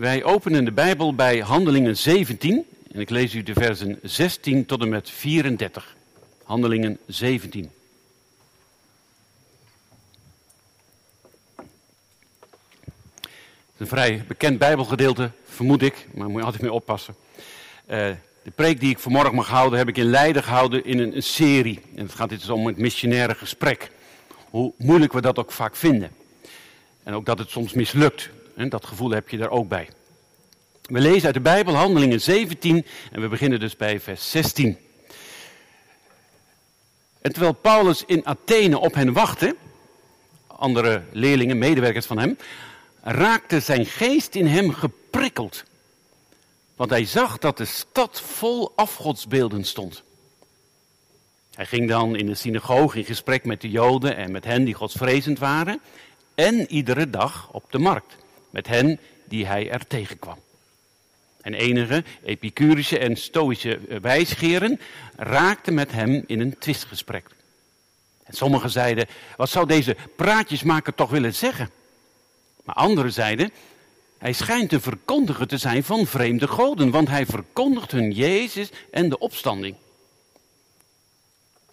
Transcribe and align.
Wij 0.00 0.24
openen 0.24 0.64
de 0.64 0.72
Bijbel 0.72 1.14
bij 1.14 1.38
Handelingen 1.38 1.96
17 1.96 2.66
en 2.92 3.00
ik 3.00 3.10
lees 3.10 3.34
u 3.34 3.42
de 3.42 3.52
versen 3.52 3.98
16 4.02 4.66
tot 4.66 4.80
en 4.80 4.88
met 4.88 5.10
34. 5.10 5.96
Handelingen 6.44 6.98
17. 7.06 7.70
een 13.76 13.86
vrij 13.86 14.24
bekend 14.28 14.58
Bijbelgedeelte, 14.58 15.30
vermoed 15.44 15.82
ik, 15.82 16.06
maar 16.14 16.28
moet 16.28 16.38
je 16.38 16.44
altijd 16.44 16.62
mee 16.62 16.72
oppassen. 16.72 17.14
Uh, 17.90 17.96
de 18.42 18.50
preek 18.54 18.80
die 18.80 18.90
ik 18.90 18.98
vanmorgen 18.98 19.34
mag 19.34 19.48
houden, 19.48 19.78
heb 19.78 19.88
ik 19.88 19.96
in 19.96 20.10
Leiden 20.10 20.42
gehouden 20.42 20.84
in 20.84 20.98
een, 20.98 21.16
een 21.16 21.22
serie. 21.22 21.80
En 21.94 22.02
het 22.02 22.14
gaat 22.14 22.28
dit 22.28 22.40
dus 22.40 22.48
om 22.48 22.66
het 22.66 22.76
missionaire 22.76 23.34
gesprek. 23.34 23.90
Hoe 24.50 24.72
moeilijk 24.76 25.12
we 25.12 25.20
dat 25.20 25.38
ook 25.38 25.52
vaak 25.52 25.76
vinden. 25.76 26.10
En 27.02 27.14
ook 27.14 27.26
dat 27.26 27.38
het 27.38 27.50
soms 27.50 27.72
mislukt. 27.72 28.30
En 28.60 28.68
dat 28.68 28.86
gevoel 28.86 29.10
heb 29.10 29.28
je 29.28 29.36
daar 29.36 29.50
ook 29.50 29.68
bij. 29.68 29.88
We 30.82 31.00
lezen 31.00 31.24
uit 31.24 31.34
de 31.34 31.40
Bijbel 31.40 31.74
Handelingen 31.74 32.20
17 32.20 32.86
en 33.12 33.20
we 33.20 33.28
beginnen 33.28 33.60
dus 33.60 33.76
bij 33.76 34.00
vers 34.00 34.30
16. 34.30 34.78
En 37.20 37.32
terwijl 37.32 37.52
Paulus 37.52 38.04
in 38.06 38.26
Athene 38.26 38.78
op 38.78 38.94
hen 38.94 39.12
wachtte, 39.12 39.56
andere 40.46 41.02
leerlingen, 41.12 41.58
medewerkers 41.58 42.06
van 42.06 42.18
hem, 42.18 42.38
raakte 43.02 43.60
zijn 43.60 43.86
geest 43.86 44.34
in 44.34 44.46
hem 44.46 44.72
geprikkeld. 44.72 45.64
Want 46.76 46.90
hij 46.90 47.04
zag 47.04 47.38
dat 47.38 47.56
de 47.56 47.64
stad 47.64 48.20
vol 48.20 48.72
afgodsbeelden 48.76 49.64
stond. 49.64 50.02
Hij 51.54 51.66
ging 51.66 51.88
dan 51.88 52.16
in 52.16 52.26
de 52.26 52.34
synagoge 52.34 52.98
in 52.98 53.04
gesprek 53.04 53.44
met 53.44 53.60
de 53.60 53.70
Joden 53.70 54.16
en 54.16 54.32
met 54.32 54.44
hen 54.44 54.64
die 54.64 54.74
godsvrezend 54.74 55.38
waren. 55.38 55.80
En 56.34 56.72
iedere 56.72 57.10
dag 57.10 57.48
op 57.52 57.64
de 57.70 57.78
markt 57.78 58.18
met 58.50 58.66
hen 58.66 58.98
die 59.24 59.46
hij 59.46 59.70
er 59.70 59.86
tegenkwam. 59.86 60.38
En 61.40 61.54
enige 61.54 62.04
epicurische 62.24 62.98
en 62.98 63.16
stoïsche 63.16 63.80
wijsgeren 64.00 64.80
raakten 65.16 65.74
met 65.74 65.92
hem 65.92 66.24
in 66.26 66.40
een 66.40 66.58
twistgesprek. 66.58 67.26
En 68.24 68.34
sommigen 68.36 68.70
zeiden, 68.70 69.06
wat 69.36 69.50
zou 69.50 69.66
deze 69.66 69.96
praatjesmaker 70.16 70.94
toch 70.94 71.10
willen 71.10 71.34
zeggen? 71.34 71.70
Maar 72.64 72.74
anderen 72.74 73.12
zeiden, 73.12 73.52
hij 74.18 74.32
schijnt 74.32 74.72
een 74.72 74.80
verkondiger 74.80 75.46
te 75.46 75.58
zijn 75.58 75.84
van 75.84 76.06
vreemde 76.06 76.48
goden, 76.48 76.90
want 76.90 77.08
hij 77.08 77.26
verkondigt 77.26 77.90
hun 77.90 78.10
Jezus 78.12 78.70
en 78.90 79.08
de 79.08 79.18
opstanding. 79.18 79.76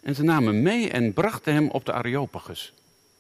En 0.04 0.16
ze 0.16 0.24
namen 0.24 0.62
mee 0.62 0.90
en 0.90 1.14
brachten 1.14 1.54
hem 1.54 1.70
op 1.70 1.86
de 1.86 1.94
Areopagus. 1.94 2.74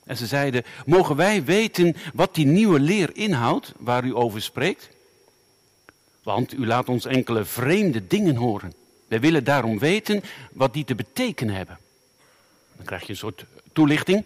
En 0.08 0.18
ze 0.18 0.26
zeiden, 0.26 0.64
mogen 0.86 1.16
wij 1.16 1.44
weten 1.44 1.96
wat 2.14 2.36
die 2.36 2.46
nieuwe 2.46 2.80
leer 2.80 3.10
inhoudt 3.14 3.74
waar 3.78 4.06
u 4.06 4.16
over 4.16 4.42
spreekt? 4.42 4.90
Want 6.24 6.54
u 6.54 6.66
laat 6.66 6.90
ons 6.90 7.06
enkele 7.06 7.46
vreemde 7.46 8.08
dingen 8.08 8.36
horen. 8.36 8.74
Wij 9.08 9.20
willen 9.20 9.44
daarom 9.44 9.80
weten 9.80 10.24
wat 10.52 10.74
die 10.74 10.86
te 10.86 10.96
betekenen 10.96 11.56
hebben. 11.56 11.78
Dan 12.76 12.86
krijg 12.86 13.02
je 13.02 13.10
een 13.10 13.18
soort 13.18 13.46
toelichting. 13.74 14.24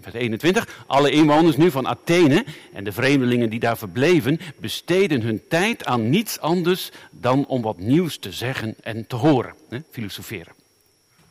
Vers 0.00 0.14
21. 0.14 0.84
Alle 0.86 1.10
inwoners 1.10 1.56
nu 1.56 1.70
van 1.70 1.86
Athene 1.86 2.44
en 2.72 2.84
de 2.84 2.92
vreemdelingen 2.92 3.50
die 3.50 3.60
daar 3.60 3.78
verbleven, 3.78 4.40
besteden 4.58 5.20
hun 5.20 5.42
tijd 5.48 5.84
aan 5.84 6.10
niets 6.10 6.40
anders 6.40 6.90
dan 7.10 7.46
om 7.46 7.62
wat 7.62 7.78
nieuws 7.78 8.18
te 8.18 8.32
zeggen 8.32 8.74
en 8.82 9.06
te 9.06 9.16
horen. 9.16 9.54
Hè? 9.68 9.78
Filosoferen. 9.90 10.52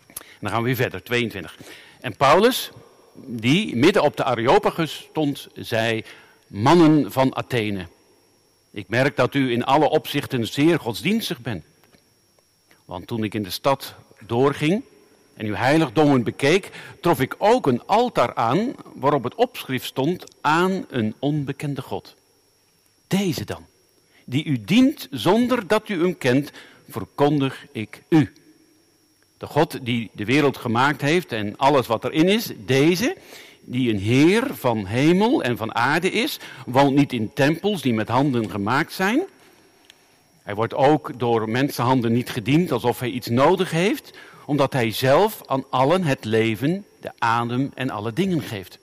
En 0.07 0.41
dan 0.41 0.49
gaan 0.49 0.59
we 0.59 0.65
weer 0.65 0.75
verder, 0.75 1.03
22. 1.03 1.57
En 2.01 2.15
Paulus, 2.15 2.71
die 3.15 3.75
midden 3.75 4.03
op 4.03 4.17
de 4.17 4.23
Areopagus 4.23 5.07
stond, 5.09 5.47
zei: 5.53 6.03
Mannen 6.47 7.11
van 7.11 7.35
Athene, 7.35 7.87
ik 8.71 8.87
merk 8.87 9.15
dat 9.15 9.33
u 9.33 9.51
in 9.51 9.63
alle 9.63 9.89
opzichten 9.89 10.47
zeer 10.47 10.79
godsdienstig 10.79 11.41
bent. 11.41 11.63
Want 12.85 13.07
toen 13.07 13.23
ik 13.23 13.33
in 13.33 13.43
de 13.43 13.49
stad 13.49 13.95
doorging, 14.19 14.83
en 15.35 15.45
uw 15.45 15.53
heiligdommen 15.53 16.23
bekeek, 16.23 16.71
trof 17.01 17.19
ik 17.19 17.35
ook 17.37 17.67
een 17.67 17.85
altaar 17.85 18.35
aan 18.35 18.75
waarop 18.93 19.23
het 19.23 19.35
opschrift 19.35 19.85
stond 19.85 20.23
aan 20.41 20.85
een 20.89 21.15
onbekende 21.19 21.81
God. 21.81 22.15
Deze 23.07 23.45
dan, 23.45 23.65
die 24.25 24.43
u 24.45 24.61
dient 24.61 25.07
zonder 25.11 25.67
dat 25.67 25.89
u 25.89 26.01
hem 26.01 26.17
kent, 26.17 26.51
verkondig 26.89 27.65
ik 27.71 28.03
u. 28.09 28.33
De 29.37 29.45
God 29.45 29.85
die 29.85 30.09
de 30.13 30.25
wereld 30.25 30.57
gemaakt 30.57 31.01
heeft 31.01 31.31
en 31.31 31.57
alles 31.57 31.87
wat 31.87 32.03
erin 32.03 32.29
is, 32.29 32.51
deze, 32.57 33.15
die 33.61 33.93
een 33.93 33.99
Heer 33.99 34.47
van 34.53 34.85
hemel 34.85 35.43
en 35.43 35.57
van 35.57 35.75
aarde 35.75 36.11
is, 36.11 36.39
woont 36.65 36.95
niet 36.95 37.13
in 37.13 37.33
tempels 37.33 37.81
die 37.81 37.93
met 37.93 38.07
handen 38.07 38.49
gemaakt 38.49 38.93
zijn. 38.93 39.21
Hij 40.43 40.55
wordt 40.55 40.73
ook 40.73 41.19
door 41.19 41.49
mensenhanden 41.49 42.11
niet 42.11 42.29
gediend 42.29 42.71
alsof 42.71 42.99
hij 42.99 43.09
iets 43.09 43.27
nodig 43.27 43.71
heeft, 43.71 44.17
omdat 44.45 44.73
hij 44.73 44.91
zelf 44.91 45.41
aan 45.45 45.63
allen 45.69 46.03
het 46.03 46.25
leven, 46.25 46.85
de 47.01 47.11
adem 47.17 47.71
en 47.73 47.89
alle 47.89 48.13
dingen 48.13 48.41
geeft. 48.41 48.79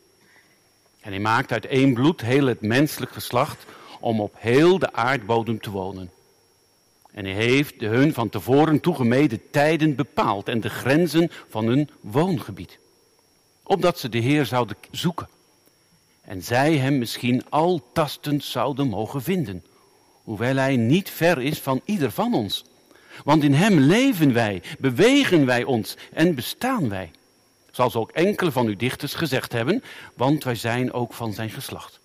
En 1.01 1.11
hij 1.11 1.21
maakt 1.21 1.53
uit 1.53 1.67
één 1.67 1.95
bloed 1.95 2.21
heel 2.21 2.47
het 2.47 2.61
menselijk 2.61 3.13
geslacht 3.13 3.65
om 4.01 4.21
op 4.21 4.35
heel 4.39 4.79
de 4.79 4.93
aardbodem 4.93 5.61
te 5.61 5.71
wonen. 5.71 6.11
En 7.13 7.25
hij 7.25 7.35
heeft 7.35 7.81
de 7.81 7.87
hun 7.87 8.13
van 8.13 8.29
tevoren 8.29 8.81
toegemede 8.81 9.41
tijden 9.51 9.95
bepaald 9.95 10.49
en 10.49 10.61
de 10.61 10.71
grenzen 10.71 11.31
van 11.49 11.67
hun 11.67 11.91
woongebied. 12.01 12.79
Opdat 13.63 13.99
ze 13.99 14.09
de 14.09 14.19
Heer 14.19 14.47
zouden 14.47 14.77
zoeken. 14.91 15.29
En 16.21 16.43
zij 16.43 16.77
hem 16.77 16.99
misschien 16.99 17.45
al 17.49 17.83
tastend 17.93 18.45
zouden 18.45 18.89
mogen 18.89 19.23
vinden. 19.23 19.65
Hoewel 20.23 20.57
hij 20.57 20.77
niet 20.77 21.11
ver 21.11 21.43
is 21.43 21.59
van 21.59 21.81
ieder 21.85 22.11
van 22.11 22.35
ons. 22.35 22.65
Want 23.25 23.43
in 23.43 23.55
Hem 23.55 23.79
leven 23.79 24.33
wij, 24.33 24.63
bewegen 24.79 25.47
wij 25.47 25.65
ons 25.65 25.97
en 26.13 26.35
bestaan 26.35 26.89
wij. 26.89 27.11
Zoals 27.71 27.95
ook 27.95 28.11
enkele 28.11 28.53
van 28.53 28.67
uw 28.67 28.77
dichters 28.77 29.15
gezegd 29.15 29.53
hebben, 29.53 29.83
want 30.15 30.45
wij 30.45 30.55
zijn 30.55 30.93
ook 30.93 31.15
van 31.15 31.33
zijn 31.33 31.51
geslacht. 31.51 32.01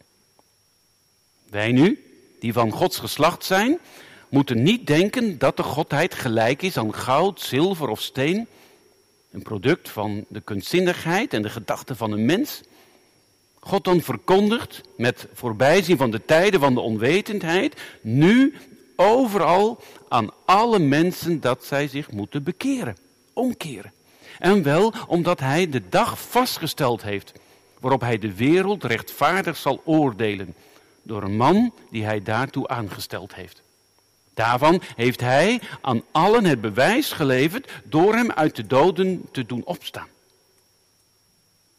Wij 1.49 1.71
nu, 1.71 2.03
die 2.39 2.53
van 2.53 2.71
Gods 2.71 2.97
geslacht 2.97 3.43
zijn, 3.43 3.79
moeten 4.29 4.63
niet 4.63 4.87
denken 4.87 5.37
dat 5.37 5.57
de 5.57 5.63
Godheid 5.63 6.13
gelijk 6.13 6.61
is 6.61 6.77
aan 6.77 6.93
goud, 6.93 7.41
zilver 7.41 7.87
of 7.87 8.01
steen, 8.01 8.47
een 9.31 9.41
product 9.41 9.89
van 9.89 10.25
de 10.27 10.41
kunstzinnigheid 10.41 11.33
en 11.33 11.41
de 11.41 11.49
gedachten 11.49 11.97
van 11.97 12.11
een 12.11 12.25
mens. 12.25 12.61
God 13.59 13.83
dan 13.83 14.01
verkondigt 14.01 14.81
met 14.97 15.27
voorbijzien 15.33 15.97
van 15.97 16.11
de 16.11 16.25
tijden 16.25 16.59
van 16.59 16.73
de 16.73 16.79
onwetendheid, 16.79 17.81
nu 18.01 18.53
overal 18.95 19.83
aan 20.07 20.29
alle 20.45 20.79
mensen 20.79 21.39
dat 21.39 21.65
zij 21.65 21.87
zich 21.87 22.11
moeten 22.11 22.43
bekeren, 22.43 22.97
omkeren. 23.33 23.93
En 24.39 24.63
wel 24.63 24.93
omdat 25.07 25.39
hij 25.39 25.69
de 25.69 25.81
dag 25.89 26.19
vastgesteld 26.21 27.01
heeft 27.01 27.33
waarop 27.79 28.01
hij 28.01 28.17
de 28.17 28.33
wereld 28.33 28.83
rechtvaardig 28.83 29.57
zal 29.57 29.81
oordelen 29.85 30.55
door 31.03 31.23
een 31.23 31.37
man 31.37 31.73
die 31.91 32.03
hij 32.03 32.23
daartoe 32.23 32.67
aangesteld 32.67 33.35
heeft. 33.35 33.61
Daarvan 34.37 34.81
heeft 34.95 35.21
hij 35.21 35.61
aan 35.81 36.03
allen 36.11 36.45
het 36.45 36.61
bewijs 36.61 37.11
geleverd 37.11 37.71
door 37.83 38.13
hem 38.13 38.31
uit 38.31 38.55
de 38.55 38.67
doden 38.67 39.29
te 39.31 39.45
doen 39.45 39.65
opstaan. 39.65 40.07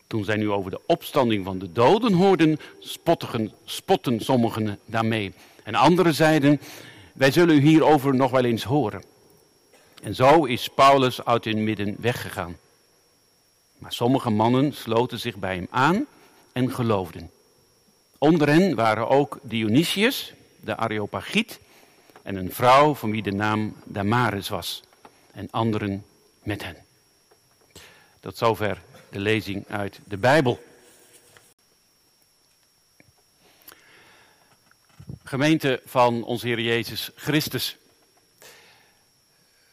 Toen 0.06 0.24
zij 0.24 0.36
nu 0.36 0.50
over 0.50 0.70
de 0.70 0.80
opstanding 0.86 1.44
van 1.44 1.58
de 1.58 1.72
doden 1.72 2.12
hoorden, 2.12 2.58
spotten, 3.64 4.20
sommigen 4.20 4.78
daarmee. 4.84 5.32
En 5.62 5.74
anderen 5.74 6.14
zeiden, 6.14 6.60
wij 7.12 7.30
zullen 7.30 7.56
u 7.56 7.60
hierover 7.60 8.14
nog 8.14 8.30
wel 8.30 8.44
eens 8.44 8.64
horen. 8.64 9.02
En 10.02 10.14
zo 10.14 10.44
is 10.44 10.68
Paulus 10.68 11.24
uit 11.24 11.44
hun 11.44 11.64
midden 11.64 11.96
weggegaan. 12.00 12.56
Maar 13.78 13.92
sommige 13.92 14.30
mannen 14.30 14.72
sloten 14.72 15.20
zich 15.20 15.36
bij 15.36 15.54
hem 15.54 15.66
aan 15.70 16.06
en 16.52 16.72
geloofden. 16.72 17.30
Onder 18.18 18.48
hen 18.48 18.74
waren 18.74 19.08
ook 19.08 19.38
Dionysius, 19.42 20.32
de 20.60 20.76
Areopagiet, 20.76 21.60
en 22.28 22.36
een 22.36 22.52
vrouw 22.52 22.94
van 22.94 23.10
wie 23.10 23.22
de 23.22 23.32
naam 23.32 23.74
Damaris 23.84 24.48
was, 24.48 24.82
en 25.32 25.50
anderen 25.50 26.04
met 26.42 26.62
hen. 26.62 26.76
Tot 28.20 28.36
zover 28.36 28.82
de 29.10 29.18
lezing 29.18 29.64
uit 29.68 30.00
de 30.04 30.16
Bijbel. 30.16 30.66
gemeente 35.24 35.82
van 35.84 36.24
onze 36.24 36.46
Heer 36.46 36.60
Jezus 36.60 37.10
Christus. 37.14 37.76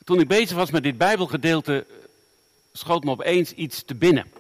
Toen 0.03 0.19
ik 0.19 0.27
bezig 0.27 0.57
was 0.57 0.71
met 0.71 0.83
dit 0.83 0.97
Bijbelgedeelte, 0.97 1.85
schoot 2.73 3.03
me 3.03 3.11
opeens 3.11 3.51
iets 3.51 3.83
te 3.83 3.95
binnen. 3.95 4.31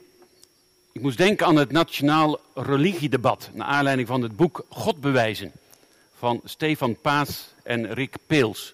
Ik 0.91 1.01
moest 1.01 1.17
denken 1.17 1.45
aan 1.45 1.55
het 1.55 1.71
nationaal 1.71 2.39
religiedebat, 2.53 3.49
naar 3.53 3.67
aanleiding 3.67 4.07
van 4.07 4.21
het 4.21 4.35
boek 4.35 4.65
God 4.69 5.01
bewijzen 5.01 5.51
van 6.25 6.41
Stefan 6.43 7.01
Paas 7.01 7.53
en 7.63 7.93
Rick 7.93 8.15
Peels. 8.27 8.73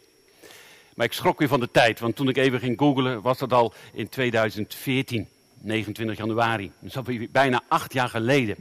Maar 0.95 1.05
ik 1.05 1.13
schrok 1.13 1.39
weer 1.39 1.47
van 1.47 1.59
de 1.59 1.71
tijd, 1.71 1.99
want 1.99 2.15
toen 2.15 2.29
ik 2.29 2.37
even 2.37 2.59
ging 2.59 2.79
googlen, 2.79 3.21
was 3.21 3.37
dat 3.37 3.53
al 3.53 3.73
in 3.93 4.09
2014, 4.09 5.27
29 5.53 6.17
januari. 6.17 6.71
Dat 6.79 7.07
is 7.07 7.31
bijna 7.31 7.61
acht 7.67 7.93
jaar 7.93 8.09
geleden. 8.09 8.55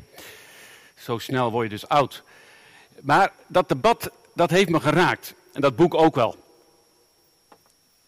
Zo 0.96 1.18
snel 1.18 1.50
word 1.50 1.64
je 1.64 1.70
dus 1.70 1.88
oud. 1.88 2.22
Maar 3.00 3.32
dat 3.46 3.68
debat 3.68 4.10
dat 4.34 4.50
heeft 4.50 4.68
me 4.68 4.80
geraakt. 4.80 5.34
En 5.52 5.60
dat 5.60 5.76
boek 5.76 5.94
ook 5.94 6.14
wel. 6.14 6.36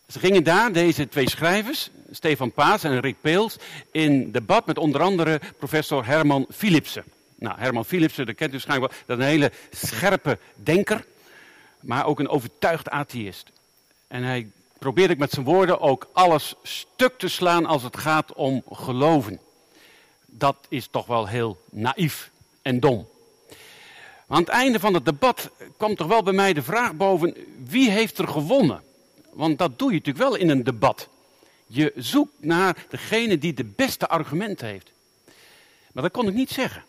Ze 0.09 0.19
gingen 0.19 0.45
daar, 0.45 0.73
deze 0.73 1.09
twee 1.09 1.31
schrijvers, 1.31 1.91
Stefan 2.11 2.53
Paas 2.53 2.85
en 2.85 3.01
Rick 3.01 3.17
Peels, 3.21 3.57
in 3.91 4.33
debat 4.33 4.67
met 4.67 4.79
onder 4.79 5.01
andere 5.01 5.41
professor 5.59 6.07
Herman 6.07 6.47
Philipsen. 6.51 7.05
Nou, 7.43 7.59
Herman 7.59 7.85
Philipsen, 7.85 8.27
dat 8.27 8.35
kent 8.35 8.51
u 8.51 8.53
waarschijnlijk 8.53 8.93
wel, 8.93 9.03
dat 9.07 9.19
is 9.19 9.25
een 9.25 9.31
hele 9.31 9.53
scherpe 9.71 10.39
denker, 10.55 11.05
maar 11.81 12.07
ook 12.07 12.19
een 12.19 12.29
overtuigd 12.29 12.89
atheïst. 12.89 13.51
En 14.09 14.23
hij 14.23 14.51
probeerde 14.79 15.17
met 15.17 15.31
zijn 15.31 15.45
woorden 15.45 15.81
ook 15.81 16.09
alles 16.13 16.55
stuk 16.63 17.19
te 17.19 17.29
slaan 17.29 17.67
als 17.67 17.83
het 17.83 17.97
gaat 17.97 18.33
om 18.33 18.63
geloven. 18.71 19.41
Dat 20.27 20.57
is 20.69 20.89
toch 20.91 21.07
wel 21.07 21.29
heel 21.29 21.63
naïef 21.71 22.31
en 22.63 22.81
dom. 22.81 23.09
Aan 24.29 24.41
het 24.41 24.49
einde 24.49 24.81
van 24.81 24.95
het 24.95 25.05
debat 25.05 25.51
kwam 25.77 25.95
toch 25.95 26.07
wel 26.07 26.23
bij 26.23 26.33
mij 26.33 26.53
de 26.53 26.63
vraag 26.63 26.95
boven: 26.95 27.35
wie 27.65 27.91
heeft 27.91 28.19
er 28.19 28.29
gewonnen? 28.29 28.83
Want 29.33 29.59
dat 29.59 29.79
doe 29.79 29.91
je 29.91 29.97
natuurlijk 29.97 30.25
wel 30.25 30.35
in 30.35 30.49
een 30.49 30.65
debat. 30.65 31.09
Je 31.67 31.93
zoekt 31.97 32.33
naar 32.39 32.87
degene 32.89 33.39
die 33.39 33.55
de 33.55 33.65
beste 33.65 34.09
argumenten 34.09 34.67
heeft. 34.67 34.91
Maar 35.93 36.03
dat 36.03 36.13
kon 36.13 36.29
ik 36.29 36.35
niet 36.35 36.51
zeggen. 36.51 36.85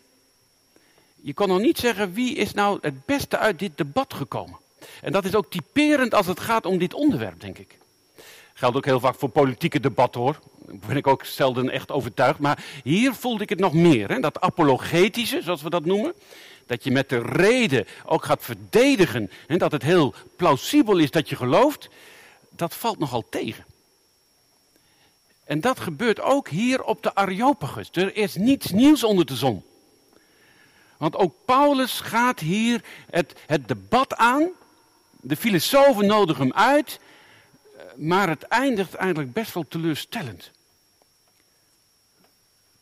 Je 1.26 1.34
kon 1.34 1.48
nog 1.48 1.60
niet 1.60 1.78
zeggen 1.78 2.12
wie 2.12 2.34
is 2.34 2.52
nou 2.52 2.78
het 2.80 3.04
beste 3.04 3.38
uit 3.38 3.58
dit 3.58 3.76
debat 3.76 4.14
gekomen. 4.14 4.58
En 5.00 5.12
dat 5.12 5.24
is 5.24 5.34
ook 5.34 5.50
typerend 5.50 6.14
als 6.14 6.26
het 6.26 6.40
gaat 6.40 6.66
om 6.66 6.78
dit 6.78 6.94
onderwerp, 6.94 7.40
denk 7.40 7.58
ik. 7.58 7.78
Geldt 8.54 8.76
ook 8.76 8.84
heel 8.84 9.00
vaak 9.00 9.14
voor 9.14 9.28
politieke 9.28 9.80
debatten 9.80 10.20
hoor. 10.20 10.40
Daar 10.66 10.76
ben 10.86 10.96
ik 10.96 11.06
ook 11.06 11.24
zelden 11.24 11.70
echt 11.70 11.90
overtuigd. 11.90 12.38
Maar 12.38 12.64
hier 12.82 13.14
voelde 13.14 13.42
ik 13.42 13.48
het 13.48 13.58
nog 13.58 13.72
meer. 13.72 14.08
Hè? 14.08 14.20
Dat 14.20 14.40
apologetische, 14.40 15.42
zoals 15.42 15.62
we 15.62 15.70
dat 15.70 15.84
noemen. 15.84 16.12
Dat 16.66 16.84
je 16.84 16.90
met 16.90 17.08
de 17.08 17.22
reden 17.22 17.86
ook 18.06 18.24
gaat 18.24 18.42
verdedigen. 18.42 19.30
En 19.46 19.58
dat 19.58 19.72
het 19.72 19.82
heel 19.82 20.14
plausibel 20.36 20.98
is 20.98 21.10
dat 21.10 21.28
je 21.28 21.36
gelooft. 21.36 21.88
Dat 22.50 22.74
valt 22.74 22.98
nogal 22.98 23.24
tegen. 23.30 23.64
En 25.44 25.60
dat 25.60 25.80
gebeurt 25.80 26.20
ook 26.20 26.48
hier 26.48 26.82
op 26.82 27.02
de 27.02 27.14
Areopagus. 27.14 27.88
Er 27.92 28.16
is 28.16 28.34
niets 28.34 28.70
nieuws 28.70 29.04
onder 29.04 29.26
de 29.26 29.36
zon. 29.36 29.64
Want 31.04 31.16
ook 31.16 31.34
Paulus 31.44 32.00
gaat 32.00 32.40
hier 32.40 32.84
het, 33.10 33.34
het 33.46 33.68
debat 33.68 34.14
aan. 34.14 34.48
De 35.20 35.36
filosofen 35.36 36.06
nodigen 36.06 36.42
hem 36.42 36.52
uit. 36.52 37.00
Maar 37.96 38.28
het 38.28 38.42
eindigt 38.42 38.94
eigenlijk 38.94 39.32
best 39.32 39.54
wel 39.54 39.64
teleurstellend. 39.68 40.50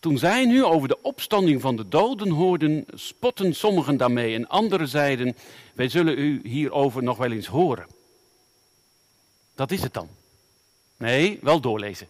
Toen 0.01 0.19
zij 0.19 0.45
nu 0.45 0.65
over 0.65 0.89
de 0.89 1.03
opstanding 1.03 1.61
van 1.61 1.77
de 1.77 1.89
doden 1.89 2.31
hoorden, 2.31 2.87
spotten 2.95 3.55
sommigen 3.55 3.97
daarmee 3.97 4.35
en 4.35 4.49
anderen 4.49 4.89
zeiden, 4.89 5.37
wij 5.75 5.89
zullen 5.89 6.19
u 6.19 6.41
hierover 6.43 7.03
nog 7.03 7.17
wel 7.17 7.33
eens 7.33 7.47
horen. 7.47 7.87
Dat 9.55 9.71
is 9.71 9.83
het 9.83 9.95
dan. 9.95 10.09
Nee, 10.97 11.39
wel 11.43 11.61
doorlezen. 11.61 12.09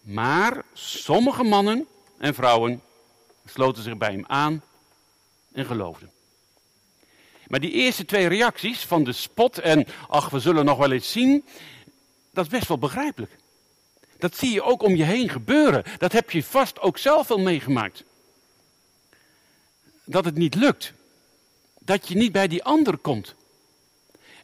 Maar 0.00 0.64
sommige 0.72 1.42
mannen 1.42 1.86
en 2.18 2.34
vrouwen 2.34 2.82
sloten 3.44 3.82
zich 3.82 3.96
bij 3.96 4.12
hem 4.12 4.24
aan 4.26 4.62
en 5.52 5.66
geloofden. 5.66 6.10
Maar 7.46 7.60
die 7.60 7.70
eerste 7.72 8.04
twee 8.04 8.26
reacties 8.26 8.84
van 8.84 9.04
de 9.04 9.12
spot 9.12 9.58
en 9.58 9.86
ach, 10.08 10.30
we 10.30 10.40
zullen 10.40 10.64
nog 10.64 10.78
wel 10.78 10.92
eens 10.92 11.12
zien, 11.12 11.44
dat 12.32 12.44
is 12.44 12.50
best 12.50 12.68
wel 12.68 12.78
begrijpelijk. 12.78 13.38
Dat 14.18 14.36
zie 14.36 14.52
je 14.52 14.62
ook 14.62 14.82
om 14.82 14.96
je 14.96 15.04
heen 15.04 15.28
gebeuren. 15.28 15.84
Dat 15.98 16.12
heb 16.12 16.30
je 16.30 16.44
vast 16.44 16.80
ook 16.80 16.98
zelf 16.98 17.28
wel 17.28 17.38
meegemaakt. 17.38 18.04
Dat 20.04 20.24
het 20.24 20.34
niet 20.34 20.54
lukt. 20.54 20.92
Dat 21.78 22.08
je 22.08 22.16
niet 22.16 22.32
bij 22.32 22.48
die 22.48 22.64
ander 22.64 22.96
komt. 22.96 23.34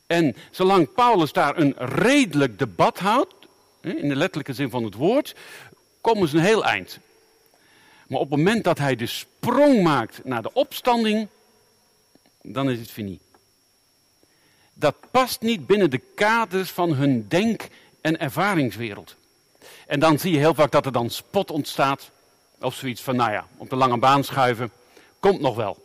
En 0.06 0.36
zolang 0.50 0.92
Paulus 0.92 1.32
daar 1.32 1.56
een 1.58 1.74
redelijk 1.78 2.58
debat 2.58 2.98
houdt, 2.98 3.34
in 3.80 4.08
de 4.08 4.16
letterlijke 4.16 4.52
zin 4.52 4.70
van 4.70 4.84
het 4.84 4.94
woord, 4.94 5.34
komen 6.00 6.28
ze 6.28 6.36
een 6.36 6.42
heel 6.42 6.64
eind. 6.64 6.98
Maar 8.06 8.20
op 8.20 8.30
het 8.30 8.38
moment 8.38 8.64
dat 8.64 8.78
hij 8.78 8.96
de 8.96 9.06
sprong 9.46 9.82
maakt 9.82 10.24
naar 10.24 10.42
de 10.42 10.52
opstanding, 10.52 11.28
dan 12.42 12.70
is 12.70 12.78
het 12.78 12.90
fini. 12.90 13.18
Dat 14.74 14.94
past 15.10 15.40
niet 15.40 15.66
binnen 15.66 15.90
de 15.90 16.00
kaders 16.14 16.70
van 16.70 16.94
hun 16.94 17.28
denk- 17.28 17.68
en 18.00 18.20
ervaringswereld. 18.20 19.16
En 19.86 20.00
dan 20.00 20.18
zie 20.18 20.32
je 20.32 20.38
heel 20.38 20.54
vaak 20.54 20.70
dat 20.70 20.86
er 20.86 20.92
dan 20.92 21.10
spot 21.10 21.50
ontstaat. 21.50 22.10
Of 22.60 22.74
zoiets 22.74 23.02
van, 23.02 23.16
nou 23.16 23.30
ja, 23.30 23.46
op 23.56 23.70
de 23.70 23.76
lange 23.76 23.98
baan 23.98 24.24
schuiven. 24.24 24.70
Komt 25.20 25.40
nog 25.40 25.56
wel. 25.56 25.76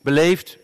Beleefd 0.00 0.56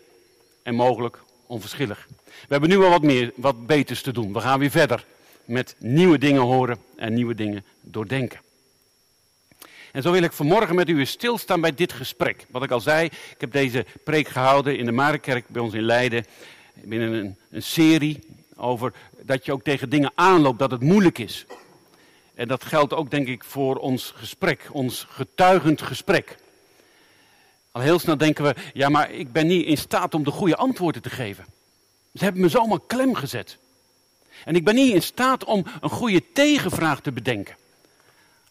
en 0.63 0.75
mogelijk 0.75 1.19
onverschillig. 1.45 2.07
We 2.25 2.47
hebben 2.47 2.69
nu 2.69 2.77
wel 2.77 2.89
wat 2.89 3.03
meer, 3.03 3.31
wat 3.35 3.67
beters 3.67 4.01
te 4.01 4.11
doen. 4.11 4.33
We 4.33 4.39
gaan 4.39 4.59
weer 4.59 4.71
verder 4.71 5.05
met 5.45 5.75
nieuwe 5.77 6.17
dingen 6.17 6.41
horen 6.41 6.77
en 6.95 7.13
nieuwe 7.13 7.35
dingen 7.35 7.65
doordenken. 7.81 8.39
En 9.91 10.01
zo 10.01 10.11
wil 10.11 10.23
ik 10.23 10.31
vanmorgen 10.31 10.75
met 10.75 10.89
u 10.89 11.05
stilstaan 11.05 11.61
bij 11.61 11.73
dit 11.73 11.93
gesprek. 11.93 12.45
Wat 12.49 12.63
ik 12.63 12.71
al 12.71 12.79
zei, 12.79 13.05
ik 13.05 13.35
heb 13.37 13.51
deze 13.51 13.85
preek 14.03 14.27
gehouden 14.27 14.77
in 14.77 14.85
de 14.85 14.91
Marenkerk 14.91 15.47
bij 15.47 15.61
ons 15.61 15.73
in 15.73 15.83
Leiden. 15.83 16.25
Binnen 16.73 17.13
een, 17.13 17.35
een 17.51 17.63
serie 17.63 18.19
over 18.55 18.93
dat 19.21 19.45
je 19.45 19.51
ook 19.51 19.63
tegen 19.63 19.89
dingen 19.89 20.11
aanloopt, 20.15 20.59
dat 20.59 20.71
het 20.71 20.81
moeilijk 20.81 21.17
is. 21.17 21.45
En 22.35 22.47
dat 22.47 22.63
geldt 22.63 22.93
ook, 22.93 23.11
denk 23.11 23.27
ik, 23.27 23.43
voor 23.43 23.75
ons 23.75 24.13
gesprek, 24.15 24.69
ons 24.71 25.05
getuigend 25.09 25.81
gesprek. 25.81 26.37
Al 27.71 27.81
heel 27.81 27.99
snel 27.99 28.17
denken 28.17 28.43
we, 28.43 28.55
ja, 28.73 28.89
maar 28.89 29.11
ik 29.11 29.31
ben 29.31 29.47
niet 29.47 29.65
in 29.65 29.77
staat 29.77 30.13
om 30.13 30.23
de 30.23 30.31
goede 30.31 30.55
antwoorden 30.55 31.01
te 31.01 31.09
geven. 31.09 31.45
Ze 32.13 32.23
hebben 32.23 32.41
me 32.41 32.49
zomaar 32.49 32.79
klem 32.87 33.15
gezet. 33.15 33.57
En 34.45 34.55
ik 34.55 34.63
ben 34.63 34.75
niet 34.75 34.93
in 34.93 35.01
staat 35.01 35.43
om 35.43 35.65
een 35.81 35.89
goede 35.89 36.23
tegenvraag 36.33 37.01
te 37.01 37.11
bedenken. 37.11 37.55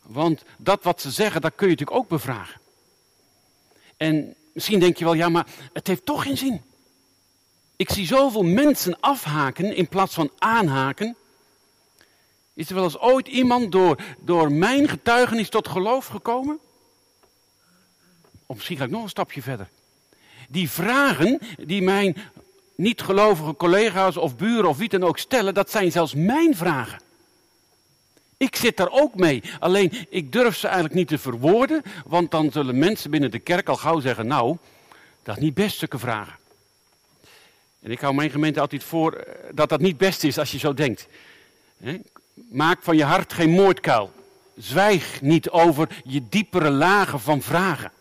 Want 0.09 0.43
dat 0.57 0.83
wat 0.83 1.01
ze 1.01 1.11
zeggen, 1.11 1.41
dat 1.41 1.53
kun 1.55 1.67
je 1.67 1.73
natuurlijk 1.73 1.99
ook 1.99 2.09
bevragen. 2.09 2.61
En 3.97 4.35
misschien 4.53 4.81
denk 4.81 4.97
je 4.97 5.05
wel, 5.05 5.15
ja, 5.15 5.29
maar 5.29 5.47
het 5.73 5.87
heeft 5.87 6.05
toch 6.05 6.23
geen 6.23 6.37
zin. 6.37 6.63
Ik 7.77 7.91
zie 7.91 8.07
zoveel 8.07 8.43
mensen 8.43 9.01
afhaken 9.01 9.77
in 9.77 9.89
plaats 9.89 10.15
van 10.15 10.31
aanhaken. 10.39 11.17
Is 12.55 12.69
er 12.69 12.75
wel 12.75 12.85
eens 12.85 12.99
ooit 12.99 13.29
iemand 13.29 13.73
door, 13.73 14.03
door 14.19 14.53
mijn 14.53 14.89
getuigenis 14.89 15.49
tot 15.49 15.69
geloof 15.69 16.07
gekomen? 16.07 16.59
Of 18.47 18.57
misschien 18.57 18.77
ga 18.77 18.85
ik 18.85 18.91
nog 18.91 19.03
een 19.03 19.09
stapje 19.09 19.43
verder. 19.43 19.69
Die 20.49 20.71
vragen 20.71 21.39
die 21.59 21.83
mijn 21.83 22.17
niet-gelovige 22.77 23.57
collega's 23.57 24.17
of 24.17 24.37
buren 24.37 24.69
of 24.69 24.77
wie 24.77 24.89
dan 24.89 25.05
ook 25.05 25.19
stellen, 25.19 25.55
dat 25.55 25.71
zijn 25.71 25.93
zelfs 25.93 26.15
mijn 26.15 26.57
vragen. 26.57 27.07
Ik 28.39 28.57
zit 28.57 28.77
daar 28.77 28.91
ook 28.91 29.15
mee. 29.15 29.43
Alleen 29.59 29.93
ik 30.09 30.33
durf 30.33 30.57
ze 30.57 30.67
eigenlijk 30.67 30.95
niet 30.95 31.09
te 31.09 31.19
verwoorden, 31.19 31.83
want 32.07 32.31
dan 32.31 32.53
zullen 32.53 32.79
mensen 32.79 33.11
binnen 33.11 33.31
de 33.31 33.39
kerk 33.39 33.69
al 33.69 33.77
gauw 33.77 34.01
zeggen: 34.01 34.27
Nou, 34.27 34.57
dat 35.23 35.37
is 35.37 35.43
niet 35.43 35.55
best 35.55 35.79
zulke 35.79 35.99
vragen. 35.99 36.37
En 37.81 37.91
ik 37.91 38.01
hou 38.01 38.15
mijn 38.15 38.31
gemeente 38.31 38.61
altijd 38.61 38.85
voor 38.85 39.13
eh, 39.13 39.35
dat 39.55 39.69
dat 39.69 39.81
niet 39.81 39.97
best 39.97 40.25
is 40.25 40.39
als 40.39 40.51
je 40.51 40.59
zo 40.59 40.75
denkt. 40.75 41.09
Maak 42.35 42.79
van 42.83 42.97
je 42.97 43.05
hart 43.05 43.33
geen 43.33 43.51
moordkuil. 43.51 44.13
Zwijg 44.57 45.23
niet 45.23 45.51
over 45.51 45.89
je 46.05 46.29
diepere 46.29 46.71
lagen 46.71 47.21
van 47.21 47.43
vragen 47.43 47.93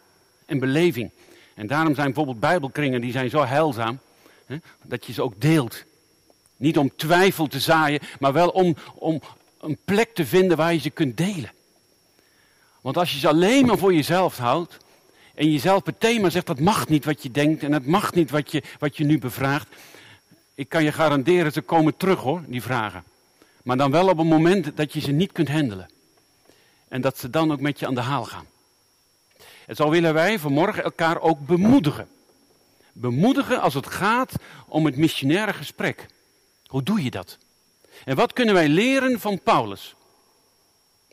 en 0.46 0.60
beleving. 0.60 1.12
En 1.53 1.67
daarom 1.67 1.94
zijn 1.94 2.06
bijvoorbeeld 2.06 2.39
bijbelkringen 2.39 3.01
die 3.01 3.12
zijn 3.12 3.29
zo 3.29 3.44
heilzaam. 3.44 4.00
Dat 4.84 5.06
je 5.06 5.13
ze 5.13 5.22
ook 5.22 5.41
deelt. 5.41 5.84
Niet 6.58 6.77
om 6.77 6.96
twijfel 6.96 7.48
te 7.48 7.60
zaaien, 7.60 8.00
maar 8.20 8.34
wel 8.34 8.50
om, 8.50 8.75
om 8.94 9.22
een 9.60 9.78
plek 9.86 10.14
te 10.14 10.26
vinden 10.26 10.58
waar 10.58 10.74
je 10.74 10.80
ze 10.80 10.90
kunt 10.90 11.18
delen. 11.18 11.52
Want 12.82 12.98
als 12.98 13.14
je 13.14 13.20
ze 13.20 13.28
alleen 13.28 13.66
maar 13.66 13.78
voor 13.78 13.94
jezelf 13.94 14.38
houdt, 14.38 14.78
en 15.36 15.52
jezelf 15.52 15.86
meteen 15.86 16.22
maar 16.22 16.32
zegt 16.32 16.46
dat 16.46 16.60
mag 16.60 16.88
niet 16.88 17.06
wat 17.06 17.24
je 17.24 17.32
denkt 17.32 17.64
en 17.64 17.72
het 17.72 17.86
mag 17.86 18.14
niet 18.14 18.30
wat 18.30 18.52
je, 18.52 18.64
wat 18.80 18.98
je 18.98 19.04
nu 19.04 19.20
bevraagt. 19.20 19.68
Ik 20.54 20.70
kan 20.70 20.84
je 20.84 20.92
garanderen, 20.92 21.52
ze 21.52 21.62
komen 21.62 21.98
terug 21.98 22.20
hoor, 22.20 22.44
die 22.48 22.62
vragen. 22.62 23.04
Maar 23.64 23.78
dan 23.78 23.92
wel 23.92 24.10
op 24.10 24.18
een 24.18 24.28
moment 24.28 24.78
dat 24.78 24.94
je 24.94 25.00
ze 25.00 25.12
niet 25.12 25.32
kunt 25.32 25.50
handelen. 25.50 25.90
En 26.88 27.02
dat 27.02 27.18
ze 27.18 27.30
dan 27.30 27.52
ook 27.52 27.60
met 27.60 27.80
je 27.80 27.88
aan 27.88 27.96
de 27.96 28.02
haal 28.02 28.26
gaan. 28.26 28.46
En 29.66 29.76
zo 29.76 29.90
willen 29.90 30.14
wij 30.14 30.40
vanmorgen 30.40 30.84
elkaar 30.84 31.22
ook 31.22 31.46
bemoedigen. 31.46 32.08
Bemoedigen 32.94 33.62
als 33.62 33.74
het 33.74 33.88
gaat 33.88 34.34
om 34.68 34.86
het 34.86 34.98
missionaire 34.98 35.54
gesprek. 35.54 36.06
Hoe 36.66 36.84
doe 36.84 37.04
je 37.04 37.12
dat? 37.12 37.38
En 38.06 38.16
wat 38.16 38.34
kunnen 38.34 38.54
wij 38.54 38.68
leren 38.68 39.20
van 39.20 39.42
Paulus? 39.42 39.96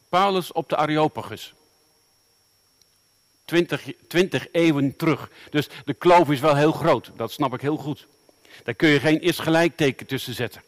Paulus 0.09 0.53
op 0.53 0.69
de 0.69 0.76
Areopagus. 0.76 1.55
20, 3.45 3.85
20 4.09 4.47
eeuwen 4.53 4.97
terug. 4.97 5.31
Dus 5.50 5.69
de 5.85 5.95
kloof 5.95 6.31
is 6.31 6.41
wel 6.41 6.57
heel 6.57 6.73
groot, 6.73 7.11
dat 7.17 7.33
snap 7.33 7.55
ik 7.55 7.61
heel 7.61 7.76
goed. 7.76 8.07
Daar 8.64 8.75
kun 8.75 8.88
je 8.88 9.00
geen 9.00 9.21
is 9.21 9.38
gelijkteken 9.38 10.07
tussen 10.07 10.35
zetten. 10.35 10.62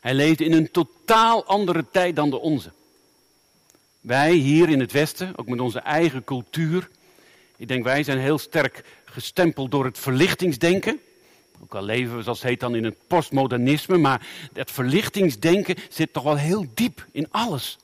Hij 0.00 0.14
leefde 0.14 0.44
in 0.44 0.52
een 0.52 0.70
totaal 0.70 1.44
andere 1.44 1.84
tijd 1.90 2.16
dan 2.16 2.30
de 2.30 2.38
onze. 2.38 2.72
Wij 4.00 4.32
hier 4.32 4.68
in 4.68 4.80
het 4.80 4.92
Westen, 4.92 5.32
ook 5.36 5.46
met 5.46 5.60
onze 5.60 5.78
eigen 5.78 6.24
cultuur. 6.24 6.88
Ik 7.56 7.68
denk 7.68 7.84
wij 7.84 8.02
zijn 8.02 8.18
heel 8.18 8.38
sterk 8.38 8.84
gestempeld 9.04 9.70
door 9.70 9.84
het 9.84 9.98
verlichtingsdenken. 9.98 11.00
Ook 11.62 11.74
al 11.74 11.82
leven 11.82 12.16
we, 12.16 12.22
zoals 12.22 12.40
het 12.40 12.48
heet 12.48 12.60
dan, 12.60 12.74
in 12.74 12.84
het 12.84 13.06
postmodernisme, 13.06 13.96
maar 13.96 14.26
het 14.52 14.70
verlichtingsdenken 14.70 15.76
zit 15.88 16.12
toch 16.12 16.22
wel 16.22 16.36
heel 16.36 16.66
diep 16.74 17.06
in 17.12 17.26
alles. 17.30 17.78